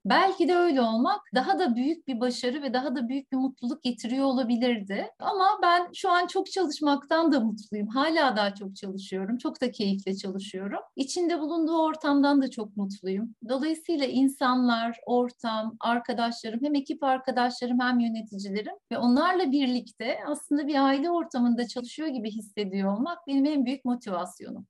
Belki 0.06 0.48
de 0.48 0.56
öyle 0.56 0.82
olmak 0.82 1.22
daha 1.36 1.60
da 1.60 1.76
büyük 1.76 2.08
bir 2.08 2.20
başarı 2.20 2.62
ve 2.62 2.74
daha 2.74 2.96
da 2.96 3.08
büyük 3.08 3.32
bir 3.32 3.38
mutluluk 3.38 3.84
getiriyor 3.84 4.26
olabilirdi. 4.26 5.08
Ama 5.20 5.60
ben 5.64 5.90
şu 5.94 6.10
an 6.12 6.28
çok 6.28 6.52
çalışmaktan 6.52 7.32
da 7.32 7.40
mutluyum. 7.40 7.88
Hala 7.88 8.38
daha 8.38 8.56
çok 8.56 8.76
çalışıyorum. 8.76 9.38
Çok 9.38 9.62
da 9.62 9.72
keyifle 9.72 10.16
çalışıyorum. 10.16 10.80
İçinde 10.96 11.40
bulunduğu 11.40 11.78
ortamdan 11.82 12.42
da 12.42 12.50
çok 12.50 12.78
mutluyum. 12.78 13.36
Dolayısıyla 13.50 14.06
insanlar, 14.06 15.00
ortam, 15.06 15.78
arkadaşlarım, 15.80 16.60
hem 16.64 16.76
ekip 16.76 17.04
arkadaşlarım 17.04 17.80
hem 17.80 18.00
yöneticilerim 18.00 18.76
ve 18.92 18.98
onlarla 18.98 19.52
birlikte 19.52 20.18
aslında 20.28 20.68
bir 20.68 20.86
aile 20.86 21.12
ortamında 21.12 21.68
çalışıyor 21.68 22.08
gibi 22.08 22.32
hissediyor 22.32 22.94
olmak 22.98 23.28
benim 23.28 23.46
en 23.46 23.66
büyük 23.66 23.86
motivasyonum. 23.86 24.68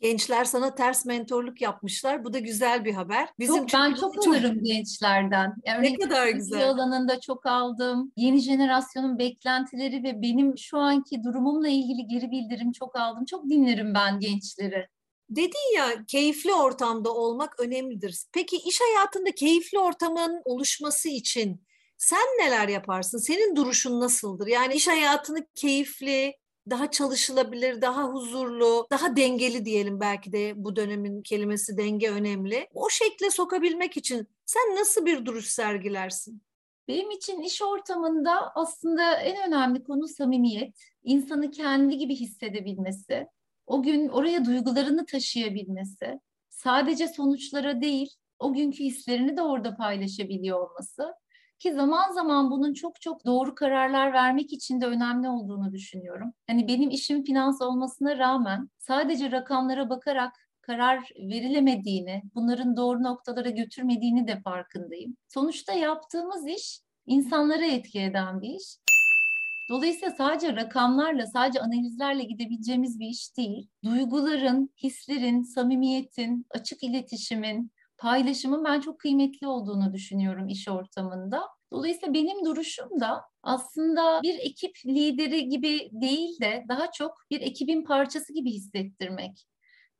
Gençler 0.00 0.44
sana 0.44 0.74
ters 0.74 1.06
mentorluk 1.06 1.60
yapmışlar. 1.60 2.24
Bu 2.24 2.32
da 2.32 2.38
güzel 2.38 2.84
bir 2.84 2.94
haber. 2.94 3.28
Bizim 3.38 3.66
çok, 3.66 3.80
ben 3.80 3.94
çok, 3.94 4.14
çok 4.14 4.26
alırım 4.26 4.64
gençlerden. 4.64 5.54
Yani 5.66 5.92
ne 5.92 5.98
kadar 5.98 6.28
güzel. 6.28 6.68
alanında 6.68 7.20
çok 7.20 7.46
aldım. 7.46 8.12
Yeni 8.16 8.40
jenerasyonun 8.40 9.18
beklentileri 9.18 10.02
ve 10.04 10.22
benim 10.22 10.58
şu 10.58 10.78
anki 10.78 11.24
durumumla 11.24 11.68
ilgili 11.68 12.06
geri 12.06 12.30
bildirim 12.30 12.72
çok 12.72 12.96
aldım. 12.96 13.24
Çok 13.24 13.44
dinlerim 13.50 13.94
ben 13.94 14.20
gençleri. 14.20 14.86
Dedin 15.30 15.76
ya 15.76 16.04
keyifli 16.06 16.54
ortamda 16.54 17.14
olmak 17.14 17.60
önemlidir. 17.60 18.24
Peki 18.32 18.56
iş 18.56 18.80
hayatında 18.80 19.30
keyifli 19.30 19.78
ortamın 19.78 20.42
oluşması 20.44 21.08
için 21.08 21.62
sen 21.96 22.26
neler 22.40 22.68
yaparsın? 22.68 23.18
Senin 23.18 23.56
duruşun 23.56 24.00
nasıldır? 24.00 24.46
Yani 24.46 24.74
iş 24.74 24.88
hayatını 24.88 25.46
keyifli, 25.54 26.34
daha 26.70 26.90
çalışılabilir, 26.90 27.82
daha 27.82 28.04
huzurlu, 28.04 28.86
daha 28.90 29.16
dengeli 29.16 29.64
diyelim 29.64 30.00
belki 30.00 30.32
de 30.32 30.52
bu 30.56 30.76
dönemin 30.76 31.22
kelimesi 31.22 31.76
denge 31.76 32.10
önemli. 32.10 32.68
O 32.74 32.90
şekle 32.90 33.30
sokabilmek 33.30 33.96
için 33.96 34.28
sen 34.46 34.76
nasıl 34.76 35.06
bir 35.06 35.26
duruş 35.26 35.46
sergilersin? 35.46 36.42
Benim 36.88 37.10
için 37.10 37.40
iş 37.40 37.62
ortamında 37.62 38.52
aslında 38.54 39.14
en 39.14 39.48
önemli 39.48 39.84
konu 39.84 40.08
samimiyet. 40.08 40.78
İnsanı 41.04 41.50
kendi 41.50 41.98
gibi 41.98 42.14
hissedebilmesi, 42.16 43.26
o 43.66 43.82
gün 43.82 44.08
oraya 44.08 44.44
duygularını 44.44 45.06
taşıyabilmesi, 45.06 46.20
sadece 46.48 47.08
sonuçlara 47.08 47.80
değil, 47.80 48.10
o 48.38 48.52
günkü 48.52 48.84
hislerini 48.84 49.36
de 49.36 49.42
orada 49.42 49.76
paylaşabiliyor 49.76 50.70
olması. 50.70 51.14
Ki 51.60 51.72
zaman 51.72 52.12
zaman 52.12 52.50
bunun 52.50 52.74
çok 52.74 53.00
çok 53.00 53.26
doğru 53.26 53.54
kararlar 53.54 54.12
vermek 54.12 54.52
için 54.52 54.80
de 54.80 54.86
önemli 54.86 55.28
olduğunu 55.28 55.72
düşünüyorum. 55.72 56.32
Hani 56.46 56.68
benim 56.68 56.90
işim 56.90 57.24
finans 57.24 57.62
olmasına 57.62 58.18
rağmen 58.18 58.70
sadece 58.78 59.30
rakamlara 59.30 59.90
bakarak 59.90 60.32
karar 60.60 61.08
verilemediğini, 61.18 62.22
bunların 62.34 62.76
doğru 62.76 63.02
noktalara 63.02 63.50
götürmediğini 63.50 64.28
de 64.28 64.40
farkındayım. 64.40 65.16
Sonuçta 65.28 65.72
yaptığımız 65.72 66.46
iş 66.46 66.80
insanlara 67.06 67.64
etki 67.66 68.00
eden 68.00 68.42
bir 68.42 68.48
iş. 68.48 68.78
Dolayısıyla 69.70 70.14
sadece 70.14 70.56
rakamlarla, 70.56 71.26
sadece 71.26 71.60
analizlerle 71.60 72.24
gidebileceğimiz 72.24 73.00
bir 73.00 73.06
iş 73.06 73.36
değil. 73.36 73.68
Duyguların, 73.84 74.70
hislerin, 74.82 75.42
samimiyetin, 75.42 76.46
açık 76.50 76.82
iletişimin, 76.82 77.70
paylaşımın 78.00 78.64
ben 78.64 78.80
çok 78.80 78.98
kıymetli 79.00 79.46
olduğunu 79.46 79.92
düşünüyorum 79.92 80.48
iş 80.48 80.68
ortamında. 80.68 81.42
Dolayısıyla 81.72 82.14
benim 82.14 82.44
duruşum 82.44 83.00
da 83.00 83.22
aslında 83.42 84.20
bir 84.22 84.38
ekip 84.38 84.76
lideri 84.86 85.48
gibi 85.48 85.90
değil 85.92 86.40
de 86.40 86.64
daha 86.68 86.90
çok 86.92 87.14
bir 87.30 87.40
ekibin 87.40 87.84
parçası 87.84 88.32
gibi 88.32 88.50
hissettirmek. 88.50 89.46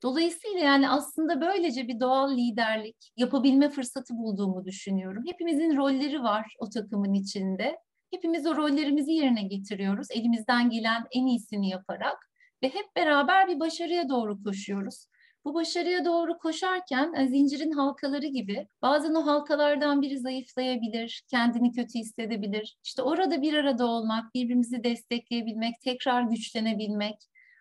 Dolayısıyla 0.02 0.58
yani 0.58 0.90
aslında 0.90 1.40
böylece 1.40 1.88
bir 1.88 2.00
doğal 2.00 2.36
liderlik 2.36 3.12
yapabilme 3.16 3.68
fırsatı 3.68 4.14
bulduğumu 4.14 4.64
düşünüyorum. 4.64 5.22
Hepimizin 5.26 5.76
rolleri 5.76 6.22
var 6.22 6.54
o 6.58 6.68
takımın 6.68 7.12
içinde. 7.12 7.76
Hepimiz 8.10 8.46
o 8.46 8.56
rollerimizi 8.56 9.12
yerine 9.12 9.42
getiriyoruz. 9.42 10.08
Elimizden 10.10 10.70
gelen 10.70 11.06
en 11.12 11.26
iyisini 11.26 11.68
yaparak 11.68 12.30
ve 12.62 12.68
hep 12.68 12.96
beraber 12.96 13.48
bir 13.48 13.60
başarıya 13.60 14.08
doğru 14.08 14.42
koşuyoruz. 14.42 15.06
Bu 15.44 15.54
başarıya 15.54 16.04
doğru 16.04 16.38
koşarken 16.38 17.12
e, 17.14 17.28
zincirin 17.28 17.72
halkaları 17.72 18.26
gibi 18.26 18.68
bazen 18.82 19.14
o 19.14 19.26
halkalardan 19.26 20.02
biri 20.02 20.18
zayıflayabilir, 20.18 21.22
kendini 21.30 21.72
kötü 21.72 21.98
hissedebilir. 21.98 22.78
İşte 22.84 23.02
orada 23.02 23.42
bir 23.42 23.54
arada 23.54 23.86
olmak, 23.86 24.34
birbirimizi 24.34 24.84
destekleyebilmek, 24.84 25.80
tekrar 25.84 26.22
güçlenebilmek. 26.22 27.16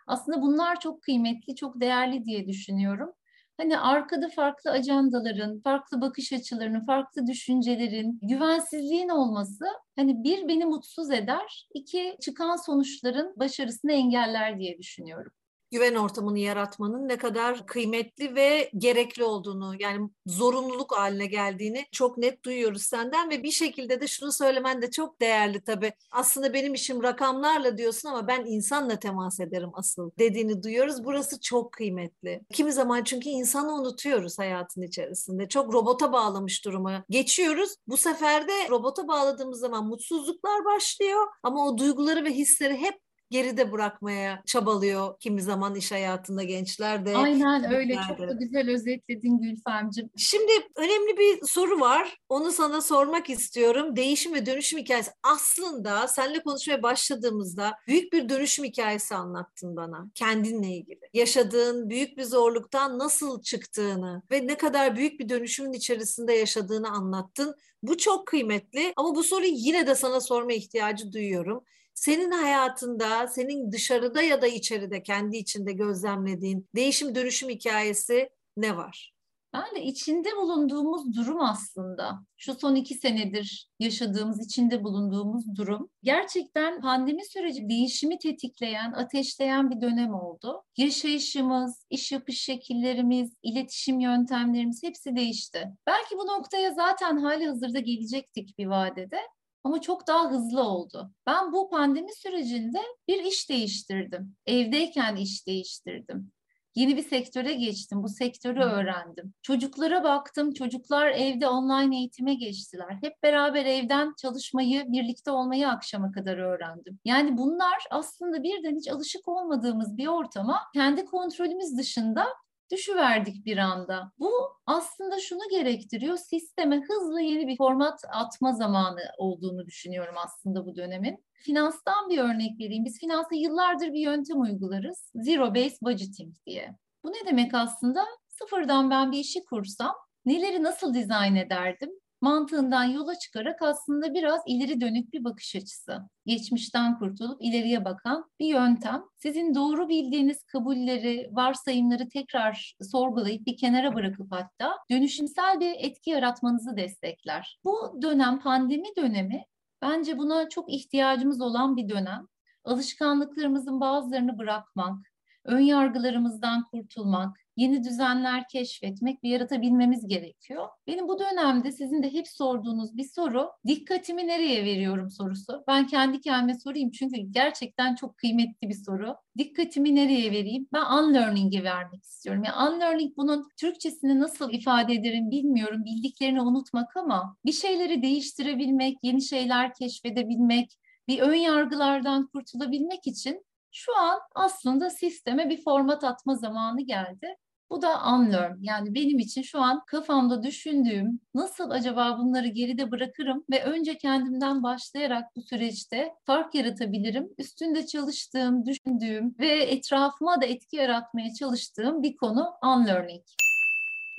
Aslında 0.08 0.42
bunlar 0.42 0.80
çok 0.80 1.02
kıymetli, 1.02 1.56
çok 1.56 1.82
değerli 1.82 2.26
diye 2.26 2.48
düşünüyorum. 2.48 3.14
Hani 3.58 3.80
arkada 3.80 4.30
farklı 4.30 4.72
ajandaların, 4.72 5.60
farklı 5.60 6.02
bakış 6.02 6.34
açılarının, 6.34 6.86
farklı 6.86 7.28
düşüncelerin, 7.28 8.20
güvensizliğin 8.22 9.10
olması 9.10 9.66
hani 9.96 10.24
bir 10.24 10.48
beni 10.48 10.66
mutsuz 10.66 11.12
eder, 11.12 11.68
iki 11.74 12.18
çıkan 12.22 12.56
sonuçların 12.56 13.34
başarısını 13.40 13.92
engeller 13.92 14.60
diye 14.60 14.78
düşünüyorum 14.78 15.32
güven 15.72 15.96
ortamını 15.96 16.40
yaratmanın 16.40 17.08
ne 17.08 17.18
kadar 17.18 17.66
kıymetli 17.66 18.36
ve 18.36 18.72
gerekli 18.78 19.24
olduğunu 19.24 19.76
yani 19.80 20.10
zorunluluk 20.26 20.98
haline 20.98 21.26
geldiğini 21.26 21.86
çok 21.92 22.18
net 22.18 22.44
duyuyoruz 22.46 22.82
senden 22.82 23.30
ve 23.30 23.44
bir 23.44 23.52
şekilde 23.52 24.02
de 24.02 24.08
şunu 24.08 24.32
söylemen 24.32 24.82
de 24.82 24.92
çok 24.92 25.22
değerli 25.22 25.62
tabii. 25.62 25.94
Aslında 26.12 26.54
benim 26.54 26.74
işim 26.74 27.04
rakamlarla 27.04 27.78
diyorsun 27.78 28.10
ama 28.10 28.28
ben 28.28 28.46
insanla 28.46 29.00
temas 29.00 29.40
ederim 29.40 29.70
asıl 29.74 30.12
dediğini 30.20 30.64
duyuyoruz. 30.64 31.04
Burası 31.04 31.42
çok 31.42 31.72
kıymetli. 31.72 32.42
Kimi 32.54 32.72
zaman 32.74 33.04
çünkü 33.04 33.30
insanı 33.30 33.74
unutuyoruz 33.74 34.40
hayatın 34.40 34.82
içerisinde. 34.82 35.48
Çok 35.48 35.74
robota 35.74 36.14
bağlamış 36.14 36.66
duruma 36.66 37.04
geçiyoruz. 37.10 37.76
Bu 37.88 37.98
sefer 37.98 38.48
de 38.48 38.70
robota 38.70 39.08
bağladığımız 39.08 39.60
zaman 39.60 39.86
mutsuzluklar 39.86 40.66
başlıyor 40.66 41.28
ama 41.44 41.68
o 41.68 41.78
duyguları 41.78 42.24
ve 42.26 42.32
hisleri 42.32 42.78
hep 42.78 43.09
geride 43.32 43.72
bırakmaya 43.72 44.44
çabalıyor 44.46 45.20
kimi 45.20 45.42
zaman 45.42 45.76
iş 45.76 45.92
hayatında 45.92 46.44
gençler 46.44 47.06
de. 47.06 47.18
Aynen 47.18 47.74
öyle 47.74 47.96
çok 48.08 48.20
da 48.20 48.34
güzel 48.34 48.70
özetledin 48.70 49.42
Gülfemciğim. 49.42 50.10
Şimdi 50.18 50.52
önemli 50.76 51.18
bir 51.18 51.48
soru 51.48 51.80
var. 51.80 52.18
Onu 52.30 52.52
sana 52.52 52.82
sormak 52.82 53.30
istiyorum. 53.30 53.96
Değişim 53.96 54.34
ve 54.34 54.46
dönüşüm 54.46 54.80
hikayesi. 54.80 55.12
Aslında 55.24 56.08
seninle 56.08 56.44
konuşmaya 56.44 56.84
başladığımızda 56.84 57.74
büyük 57.88 58.14
bir 58.14 58.30
dönüşüm 58.30 58.66
hikayesi 58.66 59.16
anlattın 59.16 59.76
bana 59.76 60.08
kendinle 60.16 60.68
ilgili. 60.68 61.00
Yaşadığın 61.14 61.90
büyük 61.90 62.18
bir 62.18 62.24
zorluktan 62.24 63.00
nasıl 63.00 63.42
çıktığını 63.42 64.22
ve 64.32 64.48
ne 64.48 64.58
kadar 64.58 64.96
büyük 64.96 65.20
bir 65.20 65.30
dönüşümün 65.30 65.74
içerisinde 65.74 66.34
yaşadığını 66.34 66.90
anlattın. 66.90 67.56
Bu 67.84 67.98
çok 67.98 68.28
kıymetli 68.28 68.94
ama 68.96 69.16
bu 69.16 69.24
soruyu 69.24 69.52
yine 69.54 69.88
de 69.88 69.96
sana 69.96 70.22
sorma 70.22 70.54
ihtiyacı 70.54 71.12
duyuyorum 71.12 71.64
senin 72.00 72.32
hayatında, 72.32 73.28
senin 73.28 73.72
dışarıda 73.72 74.22
ya 74.22 74.42
da 74.42 74.48
içeride 74.48 75.04
kendi 75.04 75.38
içinde 75.38 75.74
gözlemlediğin 75.74 76.68
değişim 76.76 77.16
dönüşüm 77.16 77.50
hikayesi 77.50 78.30
ne 78.58 78.78
var? 78.78 79.14
Ben 79.54 79.76
de 79.76 79.84
içinde 79.84 80.30
bulunduğumuz 80.38 81.18
durum 81.18 81.42
aslında 81.42 82.20
şu 82.38 82.54
son 82.54 82.76
iki 82.76 82.96
senedir 82.96 83.70
yaşadığımız, 83.80 84.46
içinde 84.46 84.84
bulunduğumuz 84.84 85.56
durum 85.56 85.90
gerçekten 86.04 86.82
pandemi 86.82 87.26
süreci 87.26 87.70
değişimi 87.70 88.18
tetikleyen, 88.18 88.92
ateşleyen 88.92 89.72
bir 89.72 89.82
dönem 89.82 90.14
oldu. 90.14 90.64
Yaşayışımız, 90.78 91.86
iş 91.90 92.12
yapış 92.12 92.42
şekillerimiz, 92.42 93.34
iletişim 93.44 94.00
yöntemlerimiz 94.00 94.84
hepsi 94.84 95.16
değişti. 95.16 95.68
Belki 95.88 96.16
bu 96.16 96.28
noktaya 96.28 96.74
zaten 96.74 97.18
hali 97.18 97.48
hazırda 97.48 97.80
gelecektik 97.80 98.58
bir 98.58 98.66
vadede 98.66 99.20
ama 99.64 99.82
çok 99.82 100.08
daha 100.08 100.32
hızlı 100.32 100.64
oldu. 100.64 101.12
Ben 101.28 101.54
bu 101.54 101.70
pandemi 101.70 102.16
sürecinde 102.16 102.82
bir 103.08 103.24
iş 103.24 103.50
değiştirdim. 103.50 104.36
Evdeyken 104.46 105.16
iş 105.16 105.48
değiştirdim. 105.48 106.32
Yeni 106.76 106.98
bir 106.98 107.04
sektöre 107.04 107.54
geçtim. 107.54 108.04
Bu 108.04 108.10
sektörü 108.10 108.60
öğrendim. 108.60 109.34
Çocuklara 109.42 110.04
baktım. 110.04 110.54
Çocuklar 110.54 111.08
evde 111.08 111.48
online 111.48 111.98
eğitime 111.98 112.34
geçtiler. 112.34 112.98
Hep 113.02 113.24
beraber 113.24 113.66
evden 113.66 114.14
çalışmayı, 114.22 114.84
birlikte 114.88 115.32
olmayı 115.32 115.70
akşama 115.70 116.12
kadar 116.12 116.38
öğrendim. 116.38 117.00
Yani 117.06 117.38
bunlar 117.38 117.78
aslında 117.92 118.44
birden 118.44 118.76
hiç 118.76 118.88
alışık 118.90 119.28
olmadığımız 119.28 119.98
bir 119.98 120.08
ortama 120.08 120.60
kendi 120.74 121.06
kontrolümüz 121.06 121.78
dışında 121.78 122.26
düşüverdik 122.72 123.46
bir 123.46 123.58
anda. 123.58 124.12
Bu 124.20 124.32
aslında 124.66 125.20
şunu 125.20 125.50
gerektiriyor. 125.52 126.18
Sisteme 126.18 126.82
hızlı 126.82 127.22
yeni 127.22 127.48
bir 127.48 127.58
format 127.58 128.00
atma 128.14 128.54
zamanı 128.54 129.02
olduğunu 129.18 129.66
düşünüyorum 129.66 130.16
aslında 130.18 130.66
bu 130.66 130.76
dönemin. 130.76 131.26
Finanstan 131.34 132.10
bir 132.10 132.18
örnek 132.18 132.60
vereyim. 132.60 132.86
Biz 132.86 133.00
finansta 133.00 133.36
yıllardır 133.36 133.94
bir 133.94 134.02
yöntem 134.02 134.42
uygularız. 134.42 135.12
Zero 135.16 135.56
Base 135.56 135.78
Budgeting 135.82 136.36
diye. 136.46 136.76
Bu 137.04 137.10
ne 137.10 137.26
demek 137.26 137.54
aslında? 137.54 138.06
Sıfırdan 138.28 138.90
ben 138.90 139.12
bir 139.12 139.20
işi 139.20 139.46
kursam 139.46 139.96
neleri 140.26 140.64
nasıl 140.64 140.94
dizayn 140.94 141.36
ederdim? 141.36 141.90
Mantığından 142.22 142.84
yola 142.84 143.16
çıkarak 143.16 143.62
aslında 143.62 144.14
biraz 144.14 144.42
ileri 144.48 144.82
dönük 144.82 145.14
bir 145.14 145.24
bakış 145.24 145.56
açısı. 145.56 146.10
Geçmişten 146.26 147.00
kurtulup 147.00 147.42
ileriye 147.42 147.86
bakan 147.86 148.32
bir 148.40 148.46
yöntem. 148.46 149.04
Sizin 149.16 149.56
doğru 149.56 149.90
bildiğiniz 149.90 150.44
kabulleri, 150.44 151.30
varsayımları 151.32 152.10
tekrar 152.10 152.76
sorgulayıp 152.92 153.46
bir 153.46 153.58
kenara 153.58 153.96
bırakıp 153.96 154.32
hatta 154.32 154.78
dönüşümsel 154.92 155.60
bir 155.60 155.76
etki 155.78 156.10
yaratmanızı 156.10 156.78
destekler. 156.78 157.60
Bu 157.64 158.00
dönem 158.02 158.40
pandemi 158.40 158.96
dönemi 158.98 159.44
bence 159.82 160.18
buna 160.18 160.50
çok 160.50 160.74
ihtiyacımız 160.74 161.42
olan 161.42 161.78
bir 161.78 161.90
dönem. 161.90 162.28
Alışkanlıklarımızın 162.64 163.82
bazılarını 163.82 164.38
bırakmak, 164.38 164.98
ön 165.46 165.60
yargılarımızdan 165.60 166.64
kurtulmak, 166.72 167.38
yeni 167.60 167.84
düzenler 167.84 168.48
keşfetmek 168.48 169.24
ve 169.24 169.28
yaratabilmemiz 169.28 170.08
gerekiyor. 170.08 170.68
Benim 170.88 171.08
bu 171.08 171.20
dönemde 171.20 171.72
sizin 171.72 172.04
de 172.04 172.14
hep 172.14 172.28
sorduğunuz 172.28 172.98
bir 172.98 173.04
soru, 173.04 173.50
dikkatimi 173.68 174.28
nereye 174.28 174.66
veriyorum 174.66 175.10
sorusu. 175.10 175.64
Ben 175.68 175.88
kendi 175.88 176.22
kendime 176.22 176.60
sorayım 176.60 176.92
çünkü 176.92 177.22
gerçekten 177.22 177.96
çok 177.96 178.18
kıymetli 178.18 178.70
bir 178.70 178.84
soru. 178.86 179.16
Dikkatimi 179.38 179.96
nereye 179.96 180.32
vereyim? 180.32 180.68
Ben 180.74 180.86
unlearning'i 180.98 181.64
vermek 181.64 182.04
istiyorum. 182.04 182.44
Yani 182.46 182.70
unlearning 182.70 183.18
bunun 183.18 183.48
Türkçesini 183.58 184.20
nasıl 184.20 184.54
ifade 184.54 184.94
ederim 184.94 185.32
bilmiyorum. 185.32 185.86
Bildiklerini 185.86 186.42
unutmak 186.42 186.98
ama 186.98 187.36
bir 187.46 187.52
şeyleri 187.52 188.02
değiştirebilmek, 188.02 188.98
yeni 189.04 189.22
şeyler 189.22 189.74
keşfedebilmek, 189.74 190.78
bir 191.08 191.20
ön 191.20 191.34
yargılardan 191.34 192.28
kurtulabilmek 192.28 193.08
için 193.08 193.46
şu 193.72 193.98
an 193.98 194.20
aslında 194.36 194.90
sisteme 194.90 195.50
bir 195.50 195.64
format 195.64 196.04
atma 196.04 196.36
zamanı 196.36 196.82
geldi. 196.82 197.36
Bu 197.70 197.82
da 197.82 198.04
unlearn. 198.14 198.58
Yani 198.62 198.96
benim 198.96 199.20
için 199.20 199.42
şu 199.42 199.62
an 199.62 199.86
kafamda 199.88 200.44
düşündüğüm 200.44 201.20
nasıl 201.36 201.70
acaba 201.70 202.18
bunları 202.20 202.48
geride 202.48 202.92
bırakırım 202.92 203.44
ve 203.52 203.64
önce 203.64 203.98
kendimden 203.98 204.64
başlayarak 204.64 205.36
bu 205.36 205.42
süreçte 205.42 206.14
fark 206.26 206.56
yaratabilirim. 206.56 207.30
Üstünde 207.38 207.86
çalıştığım, 207.86 208.66
düşündüğüm 208.66 209.36
ve 209.40 209.64
etrafıma 209.64 210.42
da 210.42 210.46
etki 210.46 210.76
yaratmaya 210.76 211.34
çalıştığım 211.34 212.04
bir 212.04 212.18
konu 212.18 212.54
unlearning. 212.64 213.24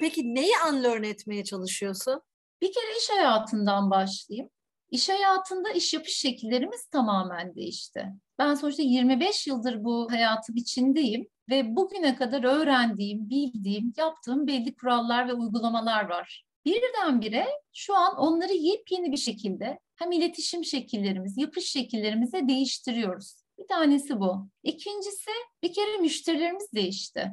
Peki 0.01 0.35
neyi 0.35 0.53
unlearn 0.73 1.03
etmeye 1.03 1.45
çalışıyorsun? 1.45 2.23
Bir 2.63 2.73
kere 2.73 2.99
iş 2.99 3.11
hayatından 3.11 3.91
başlayayım. 3.91 4.51
İş 4.91 5.09
hayatında 5.09 5.71
iş 5.71 5.95
yapış 5.95 6.13
şekillerimiz 6.13 6.87
tamamen 6.87 7.55
değişti. 7.55 8.07
Ben 8.39 8.55
sonuçta 8.55 8.83
25 8.83 9.47
yıldır 9.47 9.85
bu 9.85 10.09
hayatın 10.11 10.55
içindeyim 10.57 11.29
ve 11.51 11.77
bugüne 11.77 12.17
kadar 12.17 12.45
öğrendiğim, 12.45 13.31
bildiğim, 13.31 13.93
yaptığım 13.97 14.47
belli 14.47 14.75
kurallar 14.75 15.29
ve 15.29 15.33
uygulamalar 15.33 16.09
var. 16.09 16.45
Birdenbire 16.65 17.47
şu 17.73 17.95
an 17.95 18.17
onları 18.17 18.53
yepyeni 18.53 19.13
bir 19.13 19.17
şekilde 19.17 19.79
hem 19.97 20.13
iletişim 20.13 20.65
şekillerimiz, 20.65 21.39
yapış 21.39 21.65
şekillerimize 21.65 22.49
değiştiriyoruz. 22.49 23.43
Bir 23.59 23.69
tanesi 23.69 24.21
bu. 24.21 24.49
İkincisi 24.63 25.31
bir 25.63 25.73
kere 25.73 25.97
müşterilerimiz 25.97 26.73
değişti. 26.75 27.33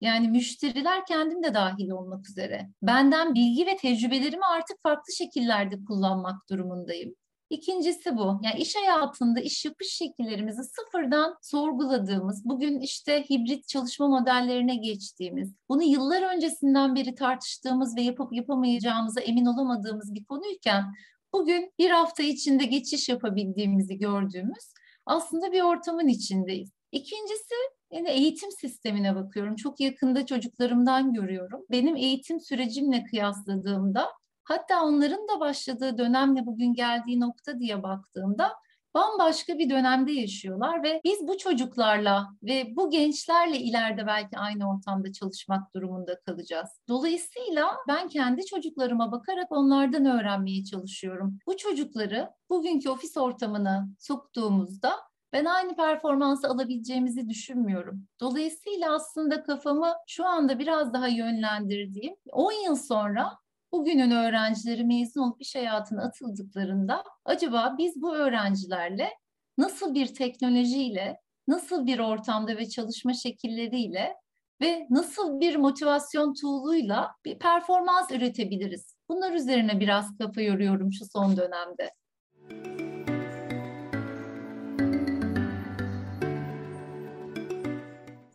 Yani 0.00 0.28
müşteriler 0.28 1.06
kendim 1.06 1.42
de 1.42 1.54
dahil 1.54 1.90
olmak 1.90 2.28
üzere. 2.28 2.70
Benden 2.82 3.34
bilgi 3.34 3.66
ve 3.66 3.76
tecrübelerimi 3.76 4.44
artık 4.44 4.82
farklı 4.82 5.12
şekillerde 5.12 5.84
kullanmak 5.84 6.50
durumundayım. 6.50 7.14
İkincisi 7.50 8.16
bu. 8.16 8.40
Yani 8.42 8.60
iş 8.60 8.76
hayatında 8.76 9.40
iş 9.40 9.64
yapış 9.64 9.88
şekillerimizi 9.88 10.62
sıfırdan 10.64 11.36
sorguladığımız, 11.42 12.44
bugün 12.44 12.80
işte 12.80 13.24
hibrit 13.30 13.68
çalışma 13.68 14.08
modellerine 14.08 14.76
geçtiğimiz, 14.76 15.54
bunu 15.68 15.82
yıllar 15.82 16.34
öncesinden 16.36 16.94
beri 16.94 17.14
tartıştığımız 17.14 17.96
ve 17.96 18.02
yapıp 18.02 18.32
yapamayacağımıza 18.32 19.20
emin 19.20 19.46
olamadığımız 19.46 20.14
bir 20.14 20.24
konuyken 20.24 20.84
bugün 21.32 21.72
bir 21.78 21.90
hafta 21.90 22.22
içinde 22.22 22.64
geçiş 22.64 23.08
yapabildiğimizi 23.08 23.98
gördüğümüz 23.98 24.72
aslında 25.06 25.52
bir 25.52 25.62
ortamın 25.62 26.08
içindeyiz. 26.08 26.70
İkincisi 26.92 27.54
yine 27.92 28.12
eğitim 28.12 28.50
sistemine 28.50 29.14
bakıyorum. 29.14 29.56
Çok 29.56 29.80
yakında 29.80 30.26
çocuklarımdan 30.26 31.12
görüyorum. 31.12 31.66
Benim 31.70 31.96
eğitim 31.96 32.40
sürecimle 32.40 33.04
kıyasladığımda 33.04 34.08
hatta 34.46 34.84
onların 34.84 35.28
da 35.28 35.40
başladığı 35.40 35.98
dönemle 35.98 36.46
bugün 36.46 36.74
geldiği 36.74 37.20
nokta 37.20 37.58
diye 37.58 37.82
baktığımda 37.82 38.52
bambaşka 38.94 39.58
bir 39.58 39.70
dönemde 39.70 40.12
yaşıyorlar 40.12 40.82
ve 40.82 41.00
biz 41.04 41.28
bu 41.28 41.38
çocuklarla 41.38 42.28
ve 42.42 42.76
bu 42.76 42.90
gençlerle 42.90 43.58
ileride 43.58 44.06
belki 44.06 44.38
aynı 44.38 44.70
ortamda 44.70 45.12
çalışmak 45.12 45.74
durumunda 45.74 46.20
kalacağız. 46.20 46.68
Dolayısıyla 46.88 47.76
ben 47.88 48.08
kendi 48.08 48.46
çocuklarıma 48.46 49.12
bakarak 49.12 49.52
onlardan 49.52 50.04
öğrenmeye 50.04 50.64
çalışıyorum. 50.64 51.38
Bu 51.46 51.56
çocukları 51.56 52.30
bugünkü 52.50 52.90
ofis 52.90 53.16
ortamına 53.16 53.88
soktuğumuzda 53.98 54.92
ben 55.32 55.44
aynı 55.44 55.76
performansı 55.76 56.48
alabileceğimizi 56.48 57.28
düşünmüyorum. 57.28 58.06
Dolayısıyla 58.20 58.94
aslında 58.94 59.42
kafamı 59.42 59.92
şu 60.06 60.26
anda 60.26 60.58
biraz 60.58 60.92
daha 60.92 61.08
yönlendirdiğim 61.08 62.14
10 62.32 62.52
yıl 62.52 62.76
sonra 62.76 63.38
bugünün 63.76 64.10
öğrencileri 64.10 64.84
mezun 64.84 65.22
olup 65.22 65.42
iş 65.42 65.54
hayatına 65.54 66.02
atıldıklarında 66.02 67.04
acaba 67.24 67.74
biz 67.78 68.02
bu 68.02 68.16
öğrencilerle 68.16 69.10
nasıl 69.58 69.94
bir 69.94 70.06
teknolojiyle, 70.06 71.20
nasıl 71.48 71.86
bir 71.86 71.98
ortamda 71.98 72.56
ve 72.56 72.68
çalışma 72.68 73.14
şekilleriyle 73.14 74.14
ve 74.60 74.86
nasıl 74.90 75.40
bir 75.40 75.56
motivasyon 75.56 76.34
tool'uyla 76.40 77.12
bir 77.24 77.38
performans 77.38 78.10
üretebiliriz? 78.10 78.96
Bunlar 79.08 79.32
üzerine 79.32 79.80
biraz 79.80 80.16
kafa 80.18 80.40
yoruyorum 80.40 80.92
şu 80.92 81.04
son 81.04 81.36
dönemde. 81.36 81.90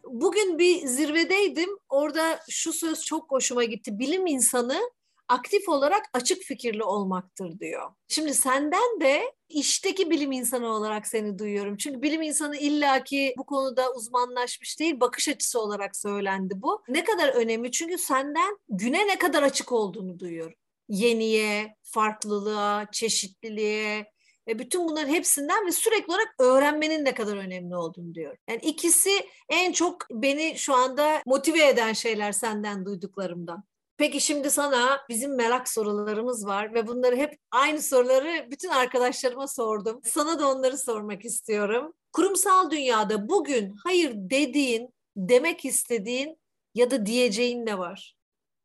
Bugün 0.06 0.60
bir 0.60 0.88
zirvedeydim. 0.88 1.70
Orada 1.90 2.40
şu 2.50 2.74
söz 2.74 3.06
çok 3.06 3.32
hoşuma 3.32 3.64
gitti. 3.64 4.00
Bilim 4.00 4.28
insanı 4.28 4.78
aktif 5.32 5.70
olarak 5.70 6.06
açık 6.14 6.44
fikirli 6.44 6.84
olmaktır 6.84 7.60
diyor. 7.60 7.92
Şimdi 8.08 8.34
senden 8.34 9.02
de 9.02 9.34
işteki 9.50 10.10
bilim 10.10 10.32
insanı 10.32 10.68
olarak 10.68 11.08
seni 11.08 11.40
duyuyorum. 11.40 11.78
Çünkü 11.78 12.02
bilim 12.02 12.22
insanı 12.22 12.58
illaki 12.58 13.34
bu 13.38 13.46
konuda 13.46 13.94
uzmanlaşmış 13.94 14.80
değil, 14.80 15.00
bakış 15.00 15.28
açısı 15.28 15.62
olarak 15.62 15.96
söylendi 15.96 16.54
bu. 16.58 16.84
Ne 16.90 17.04
kadar 17.04 17.30
önemli 17.30 17.72
çünkü 17.72 17.98
senden 17.98 18.58
güne 18.70 19.08
ne 19.08 19.18
kadar 19.18 19.44
açık 19.44 19.72
olduğunu 19.72 20.20
duyuyorum. 20.20 20.56
Yeniye, 20.90 21.76
farklılığa, 21.84 22.86
çeşitliliğe, 22.92 24.12
ve 24.48 24.60
bütün 24.60 24.88
bunların 24.88 25.14
hepsinden 25.14 25.68
ve 25.68 25.72
sürekli 25.72 26.14
olarak 26.14 26.36
öğrenmenin 26.40 27.06
ne 27.06 27.14
kadar 27.14 27.38
önemli 27.38 27.76
olduğunu 27.76 28.16
diyor. 28.16 28.38
Yani 28.50 28.60
ikisi 28.62 29.12
en 29.50 29.72
çok 29.72 30.08
beni 30.12 30.58
şu 30.58 30.74
anda 30.74 31.22
motive 31.26 31.68
eden 31.68 31.94
şeyler 31.94 32.32
senden 32.32 32.86
duyduklarımdan. 32.86 33.64
Peki 34.02 34.22
şimdi 34.22 34.52
sana 34.52 35.00
bizim 35.10 35.36
merak 35.36 35.70
sorularımız 35.70 36.46
var 36.46 36.74
ve 36.74 36.88
bunları 36.88 37.16
hep 37.16 37.40
aynı 37.52 37.82
soruları 37.82 38.48
bütün 38.52 38.70
arkadaşlarıma 38.70 39.48
sordum. 39.48 40.02
Sana 40.04 40.40
da 40.40 40.52
onları 40.52 40.78
sormak 40.78 41.26
istiyorum. 41.26 41.94
Kurumsal 42.14 42.72
dünyada 42.72 43.30
bugün 43.30 43.76
hayır 43.84 44.12
dediğin, 44.16 44.94
demek 45.16 45.66
istediğin 45.66 46.40
ya 46.76 46.92
da 46.92 47.06
diyeceğin 47.06 47.66
ne 47.66 47.78
var? 47.78 48.16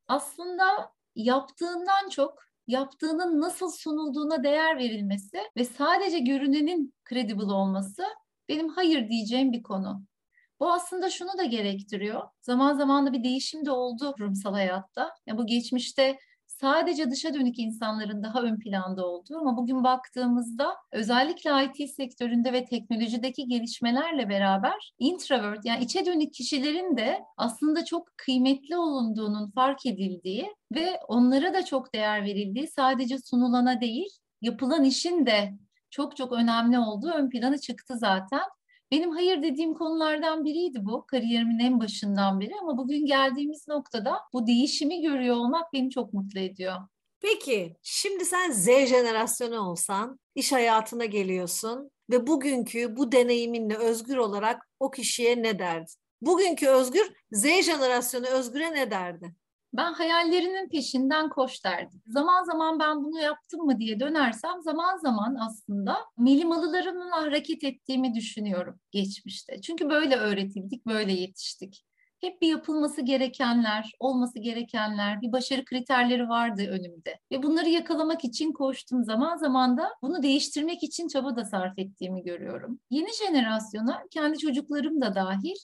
Aslında 0.07 0.93
yaptığından 1.15 2.09
çok 2.09 2.43
yaptığının 2.67 3.41
nasıl 3.41 3.71
sunulduğuna 3.71 4.43
değer 4.43 4.77
verilmesi 4.77 5.37
ve 5.57 5.65
sadece 5.65 6.19
görünenin 6.19 6.93
credible 7.09 7.53
olması 7.53 8.03
benim 8.49 8.69
hayır 8.69 9.09
diyeceğim 9.09 9.51
bir 9.51 9.63
konu. 9.63 10.01
Bu 10.59 10.73
aslında 10.73 11.09
şunu 11.09 11.29
da 11.37 11.43
gerektiriyor. 11.43 12.21
Zaman 12.41 12.73
zaman 12.73 13.07
da 13.07 13.13
bir 13.13 13.23
değişim 13.23 13.65
de 13.65 13.71
oldu 13.71 14.13
kurumsal 14.17 14.53
hayatta. 14.53 15.11
Ya 15.27 15.37
bu 15.37 15.45
geçmişte 15.45 16.17
sadece 16.47 17.11
dışa 17.11 17.33
dönük 17.33 17.59
insanların 17.59 18.23
daha 18.23 18.41
ön 18.41 18.59
planda 18.59 19.05
olduğu 19.07 19.37
ama 19.37 19.57
bugün 19.57 19.83
baktığımızda 19.83 20.75
özellikle 20.91 21.65
IT 21.65 21.89
sektöründe 21.91 22.53
ve 22.53 22.65
teknolojideki 22.65 23.47
gelişmelerle 23.47 24.29
beraber 24.29 24.93
introvert 24.99 25.65
yani 25.65 25.83
içe 25.83 26.05
dönük 26.05 26.33
kişilerin 26.33 26.97
de 26.97 27.19
aslında 27.37 27.85
çok 27.85 28.07
kıymetli 28.17 28.77
olunduğunun 28.77 29.51
fark 29.51 29.85
edildiği 29.85 30.55
ve 30.75 30.99
onlara 31.07 31.53
da 31.53 31.65
çok 31.65 31.93
değer 31.93 32.23
verildiği 32.23 32.67
sadece 32.67 33.17
sunulana 33.17 33.81
değil 33.81 34.09
yapılan 34.41 34.83
işin 34.83 35.25
de 35.25 35.53
çok 35.89 36.17
çok 36.17 36.33
önemli 36.33 36.79
olduğu 36.79 37.09
ön 37.11 37.29
plana 37.29 37.57
çıktı 37.57 37.97
zaten. 37.97 38.41
Benim 38.91 39.11
hayır 39.11 39.41
dediğim 39.43 39.73
konulardan 39.73 40.45
biriydi 40.45 40.85
bu 40.85 41.05
kariyerimin 41.05 41.59
en 41.59 41.79
başından 41.79 42.39
beri 42.39 42.51
ama 42.61 42.77
bugün 42.77 43.05
geldiğimiz 43.05 43.67
noktada 43.67 44.19
bu 44.33 44.47
değişimi 44.47 45.01
görüyor 45.01 45.35
olmak 45.35 45.73
beni 45.73 45.89
çok 45.89 46.13
mutlu 46.13 46.39
ediyor. 46.39 46.75
Peki 47.19 47.77
şimdi 47.81 48.25
sen 48.25 48.51
Z 48.51 48.65
jenerasyonu 48.65 49.59
olsan 49.59 50.19
iş 50.35 50.51
hayatına 50.51 51.05
geliyorsun 51.05 51.91
ve 52.09 52.27
bugünkü 52.27 52.95
bu 52.97 53.11
deneyiminle 53.11 53.77
özgür 53.77 54.17
olarak 54.17 54.67
o 54.79 54.91
kişiye 54.91 55.43
ne 55.43 55.59
derdin? 55.59 55.93
Bugünkü 56.21 56.67
Özgür 56.67 57.13
Z 57.31 57.45
jenerasyonu 57.45 58.27
Özgür'e 58.27 58.71
ne 58.71 58.91
derdi? 58.91 59.35
Ben 59.73 59.93
hayallerinin 59.93 60.69
peşinden 60.69 61.29
koş 61.29 61.63
derdim. 61.63 62.01
Zaman 62.07 62.43
zaman 62.43 62.79
ben 62.79 63.03
bunu 63.03 63.19
yaptım 63.19 63.65
mı 63.65 63.79
diye 63.79 63.99
dönersem 63.99 64.61
zaman 64.61 64.97
zaman 64.97 65.37
aslında 65.39 65.97
milimalılarımla 66.17 67.11
hareket 67.11 67.63
ettiğimi 67.63 68.13
düşünüyorum 68.15 68.79
geçmişte. 68.91 69.61
Çünkü 69.61 69.89
böyle 69.89 70.15
öğretildik, 70.15 70.85
böyle 70.85 71.13
yetiştik. 71.13 71.83
Hep 72.21 72.41
bir 72.41 72.47
yapılması 72.47 73.01
gerekenler, 73.01 73.91
olması 73.99 74.39
gerekenler, 74.39 75.21
bir 75.21 75.31
başarı 75.31 75.65
kriterleri 75.65 76.29
vardı 76.29 76.61
önümde. 76.69 77.19
Ve 77.31 77.43
bunları 77.43 77.69
yakalamak 77.69 78.23
için 78.23 78.51
koştum. 78.51 79.03
Zaman 79.03 79.37
zaman 79.37 79.77
da 79.77 79.89
bunu 80.01 80.23
değiştirmek 80.23 80.83
için 80.83 81.07
çaba 81.07 81.35
da 81.35 81.45
sarf 81.45 81.79
ettiğimi 81.79 82.23
görüyorum. 82.23 82.79
Yeni 82.89 83.13
jenerasyona 83.13 84.03
kendi 84.11 84.37
çocuklarım 84.37 85.01
da 85.01 85.15
dahil 85.15 85.55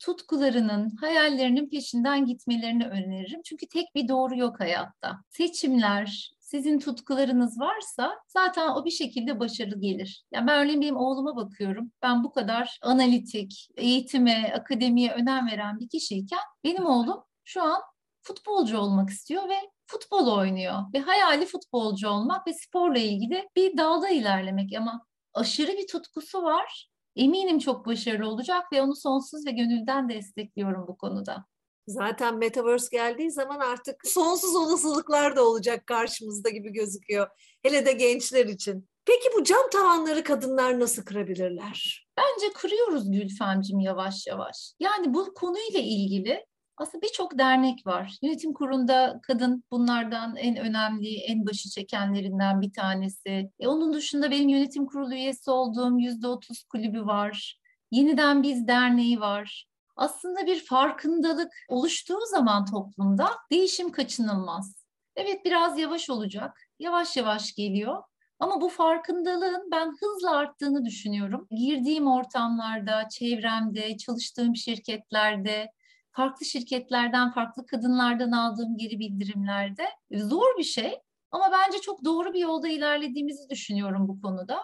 tutkularının, 0.00 0.96
hayallerinin 1.00 1.70
peşinden 1.70 2.26
gitmelerini 2.26 2.86
öneririm. 2.86 3.42
Çünkü 3.44 3.66
tek 3.66 3.94
bir 3.94 4.08
doğru 4.08 4.36
yok 4.36 4.60
hayatta. 4.60 5.20
Seçimler, 5.30 6.30
sizin 6.38 6.78
tutkularınız 6.78 7.60
varsa 7.60 8.12
zaten 8.28 8.68
o 8.68 8.84
bir 8.84 8.90
şekilde 8.90 9.40
başarılı 9.40 9.80
gelir. 9.80 10.24
Yani 10.32 10.46
ben 10.46 10.62
örneğin 10.62 10.80
benim 10.80 10.96
oğluma 10.96 11.36
bakıyorum. 11.36 11.92
Ben 12.02 12.24
bu 12.24 12.32
kadar 12.32 12.78
analitik, 12.82 13.68
eğitime, 13.76 14.52
akademiye 14.56 15.12
önem 15.12 15.46
veren 15.46 15.80
bir 15.80 15.88
kişiyken 15.88 16.40
benim 16.64 16.86
oğlum 16.86 17.22
şu 17.44 17.62
an 17.62 17.82
futbolcu 18.22 18.78
olmak 18.78 19.10
istiyor 19.10 19.48
ve 19.48 19.56
futbol 19.86 20.26
oynuyor. 20.26 20.82
Ve 20.94 20.98
hayali 20.98 21.46
futbolcu 21.46 22.08
olmak 22.08 22.46
ve 22.46 22.54
sporla 22.54 22.98
ilgili 22.98 23.48
bir 23.56 23.76
dalda 23.76 24.08
ilerlemek 24.08 24.70
ama 24.78 25.06
aşırı 25.34 25.72
bir 25.72 25.86
tutkusu 25.86 26.42
var 26.42 26.90
eminim 27.24 27.58
çok 27.58 27.86
başarılı 27.86 28.28
olacak 28.28 28.72
ve 28.72 28.82
onu 28.82 28.96
sonsuz 28.96 29.46
ve 29.46 29.50
gönülden 29.50 30.08
destekliyorum 30.08 30.86
bu 30.88 30.96
konuda. 30.96 31.44
Zaten 31.86 32.38
Metaverse 32.38 32.96
geldiği 32.96 33.30
zaman 33.30 33.58
artık 33.60 34.06
sonsuz 34.06 34.56
olasılıklar 34.56 35.36
da 35.36 35.44
olacak 35.44 35.86
karşımızda 35.86 36.50
gibi 36.50 36.72
gözüküyor. 36.72 37.28
Hele 37.62 37.86
de 37.86 37.92
gençler 37.92 38.46
için. 38.46 38.88
Peki 39.04 39.28
bu 39.38 39.44
cam 39.44 39.70
tavanları 39.72 40.24
kadınlar 40.24 40.80
nasıl 40.80 41.04
kırabilirler? 41.04 42.08
Bence 42.18 42.52
kırıyoruz 42.52 43.10
Gülfemcim 43.10 43.80
yavaş 43.80 44.26
yavaş. 44.26 44.74
Yani 44.80 45.14
bu 45.14 45.34
konuyla 45.34 45.80
ilgili 45.80 46.46
aslında 46.80 47.02
birçok 47.02 47.38
dernek 47.38 47.86
var. 47.86 48.18
Yönetim 48.22 48.52
kurulunda 48.52 49.20
kadın 49.22 49.64
bunlardan 49.70 50.36
en 50.36 50.56
önemli, 50.56 51.16
en 51.16 51.46
başı 51.46 51.70
çekenlerinden 51.70 52.60
bir 52.60 52.72
tanesi. 52.72 53.50
E, 53.58 53.68
onun 53.68 53.92
dışında 53.92 54.30
benim 54.30 54.48
yönetim 54.48 54.86
kurulu 54.86 55.14
üyesi 55.14 55.50
olduğum 55.50 55.98
yüzde 55.98 56.28
otuz 56.28 56.64
kulübü 56.64 57.06
var. 57.06 57.60
Yeniden 57.90 58.42
Biz 58.42 58.66
Derneği 58.68 59.20
var. 59.20 59.66
Aslında 59.96 60.46
bir 60.46 60.64
farkındalık 60.64 61.52
oluştuğu 61.68 62.26
zaman 62.30 62.64
toplumda 62.64 63.30
değişim 63.50 63.92
kaçınılmaz. 63.92 64.84
Evet 65.16 65.44
biraz 65.44 65.78
yavaş 65.78 66.10
olacak. 66.10 66.60
Yavaş 66.78 67.16
yavaş 67.16 67.54
geliyor. 67.54 68.02
Ama 68.38 68.60
bu 68.60 68.68
farkındalığın 68.68 69.70
ben 69.72 69.92
hızla 70.00 70.36
arttığını 70.36 70.84
düşünüyorum. 70.84 71.46
Girdiğim 71.50 72.06
ortamlarda, 72.06 73.08
çevremde, 73.08 73.96
çalıştığım 73.96 74.56
şirketlerde, 74.56 75.70
farklı 76.12 76.46
şirketlerden, 76.46 77.30
farklı 77.30 77.66
kadınlardan 77.66 78.32
aldığım 78.32 78.76
geri 78.76 78.98
bildirimlerde 78.98 79.84
zor 80.12 80.58
bir 80.58 80.64
şey. 80.64 80.98
Ama 81.30 81.52
bence 81.52 81.78
çok 81.78 82.04
doğru 82.04 82.32
bir 82.32 82.40
yolda 82.40 82.68
ilerlediğimizi 82.68 83.50
düşünüyorum 83.50 84.08
bu 84.08 84.22
konuda. 84.22 84.60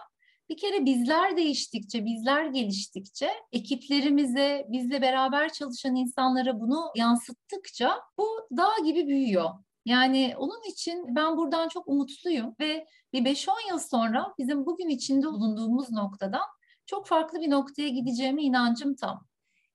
Bir 0.49 0.57
kere 0.57 0.85
bizler 0.85 1.37
değiştikçe, 1.37 2.05
bizler 2.05 2.45
geliştikçe, 2.45 3.29
ekiplerimize, 3.51 4.65
bizle 4.69 5.01
beraber 5.01 5.53
çalışan 5.53 5.95
insanlara 5.95 6.59
bunu 6.59 6.91
yansıttıkça 6.95 8.01
bu 8.17 8.27
dağ 8.57 8.71
gibi 8.85 9.07
büyüyor. 9.07 9.49
Yani 9.85 10.33
onun 10.37 10.71
için 10.71 11.15
ben 11.15 11.37
buradan 11.37 11.67
çok 11.67 11.87
umutluyum 11.87 12.55
ve 12.59 12.87
bir 13.13 13.25
5-10 13.25 13.69
yıl 13.69 13.79
sonra 13.79 14.33
bizim 14.37 14.65
bugün 14.65 14.89
içinde 14.89 15.27
bulunduğumuz 15.27 15.91
noktadan 15.91 16.45
çok 16.85 17.07
farklı 17.07 17.41
bir 17.41 17.49
noktaya 17.49 17.89
gideceğime 17.89 18.43
inancım 18.43 18.95
tam. 18.95 19.26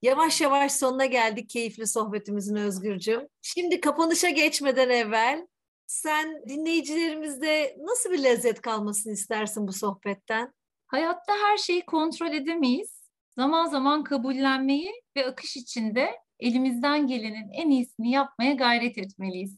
Yavaş 0.03 0.41
yavaş 0.41 0.73
sonuna 0.73 1.07
geldik 1.07 1.51
keyifli 1.51 1.87
sohbetimizin 1.87 2.57
Özgürcüm. 2.57 3.29
Şimdi 3.43 3.81
kapanışa 3.81 4.31
geçmeden 4.31 4.91
evvel 4.91 5.47
sen 5.87 6.43
dinleyicilerimizde 6.49 7.77
nasıl 7.81 8.11
bir 8.11 8.23
lezzet 8.23 8.61
kalmasını 8.61 9.13
istersin 9.13 9.69
bu 9.69 9.73
sohbetten? 9.73 10.53
Hayatta 10.87 11.33
her 11.33 11.57
şeyi 11.57 11.87
kontrol 11.87 12.33
edemeyiz. 12.33 13.03
Zaman 13.37 13.67
zaman 13.67 14.05
kabullenmeyi 14.05 14.93
ve 15.17 15.27
akış 15.27 15.57
içinde 15.57 16.11
elimizden 16.41 17.07
gelenin 17.07 17.49
en 17.53 17.71
iyisini 17.71 18.11
yapmaya 18.11 18.53
gayret 18.53 18.99
etmeliyiz. 18.99 19.57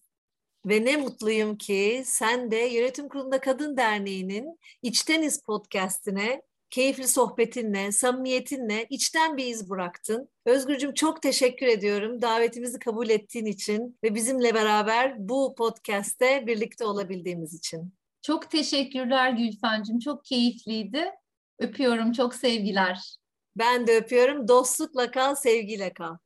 Ve 0.66 0.84
ne 0.84 0.96
mutluyum 0.96 1.58
ki 1.58 2.02
sen 2.04 2.50
de 2.50 2.56
Yönetim 2.56 3.08
Kurulunda 3.08 3.40
Kadın 3.40 3.76
Derneği'nin 3.76 4.58
İçteniz 4.82 5.42
podcastine 5.42 6.42
keyifli 6.74 7.08
sohbetinle, 7.08 7.92
samimiyetinle 7.92 8.86
içten 8.90 9.36
bir 9.36 9.46
iz 9.46 9.70
bıraktın. 9.70 10.28
Özgürcüm 10.46 10.94
çok 10.94 11.22
teşekkür 11.22 11.66
ediyorum 11.66 12.22
davetimizi 12.22 12.78
kabul 12.78 13.08
ettiğin 13.08 13.46
için 13.46 13.98
ve 14.04 14.14
bizimle 14.14 14.54
beraber 14.54 15.28
bu 15.28 15.54
podcast'te 15.54 16.46
birlikte 16.46 16.84
olabildiğimiz 16.84 17.54
için. 17.54 17.94
Çok 18.22 18.50
teşekkürler 18.50 19.30
Gülfen'cim. 19.30 19.98
Çok 19.98 20.24
keyifliydi. 20.24 21.10
Öpüyorum. 21.58 22.12
Çok 22.12 22.34
sevgiler. 22.34 23.16
Ben 23.56 23.86
de 23.86 23.96
öpüyorum. 23.96 24.48
Dostlukla 24.48 25.10
kal, 25.10 25.34
sevgiyle 25.34 25.92
kal. 25.92 26.16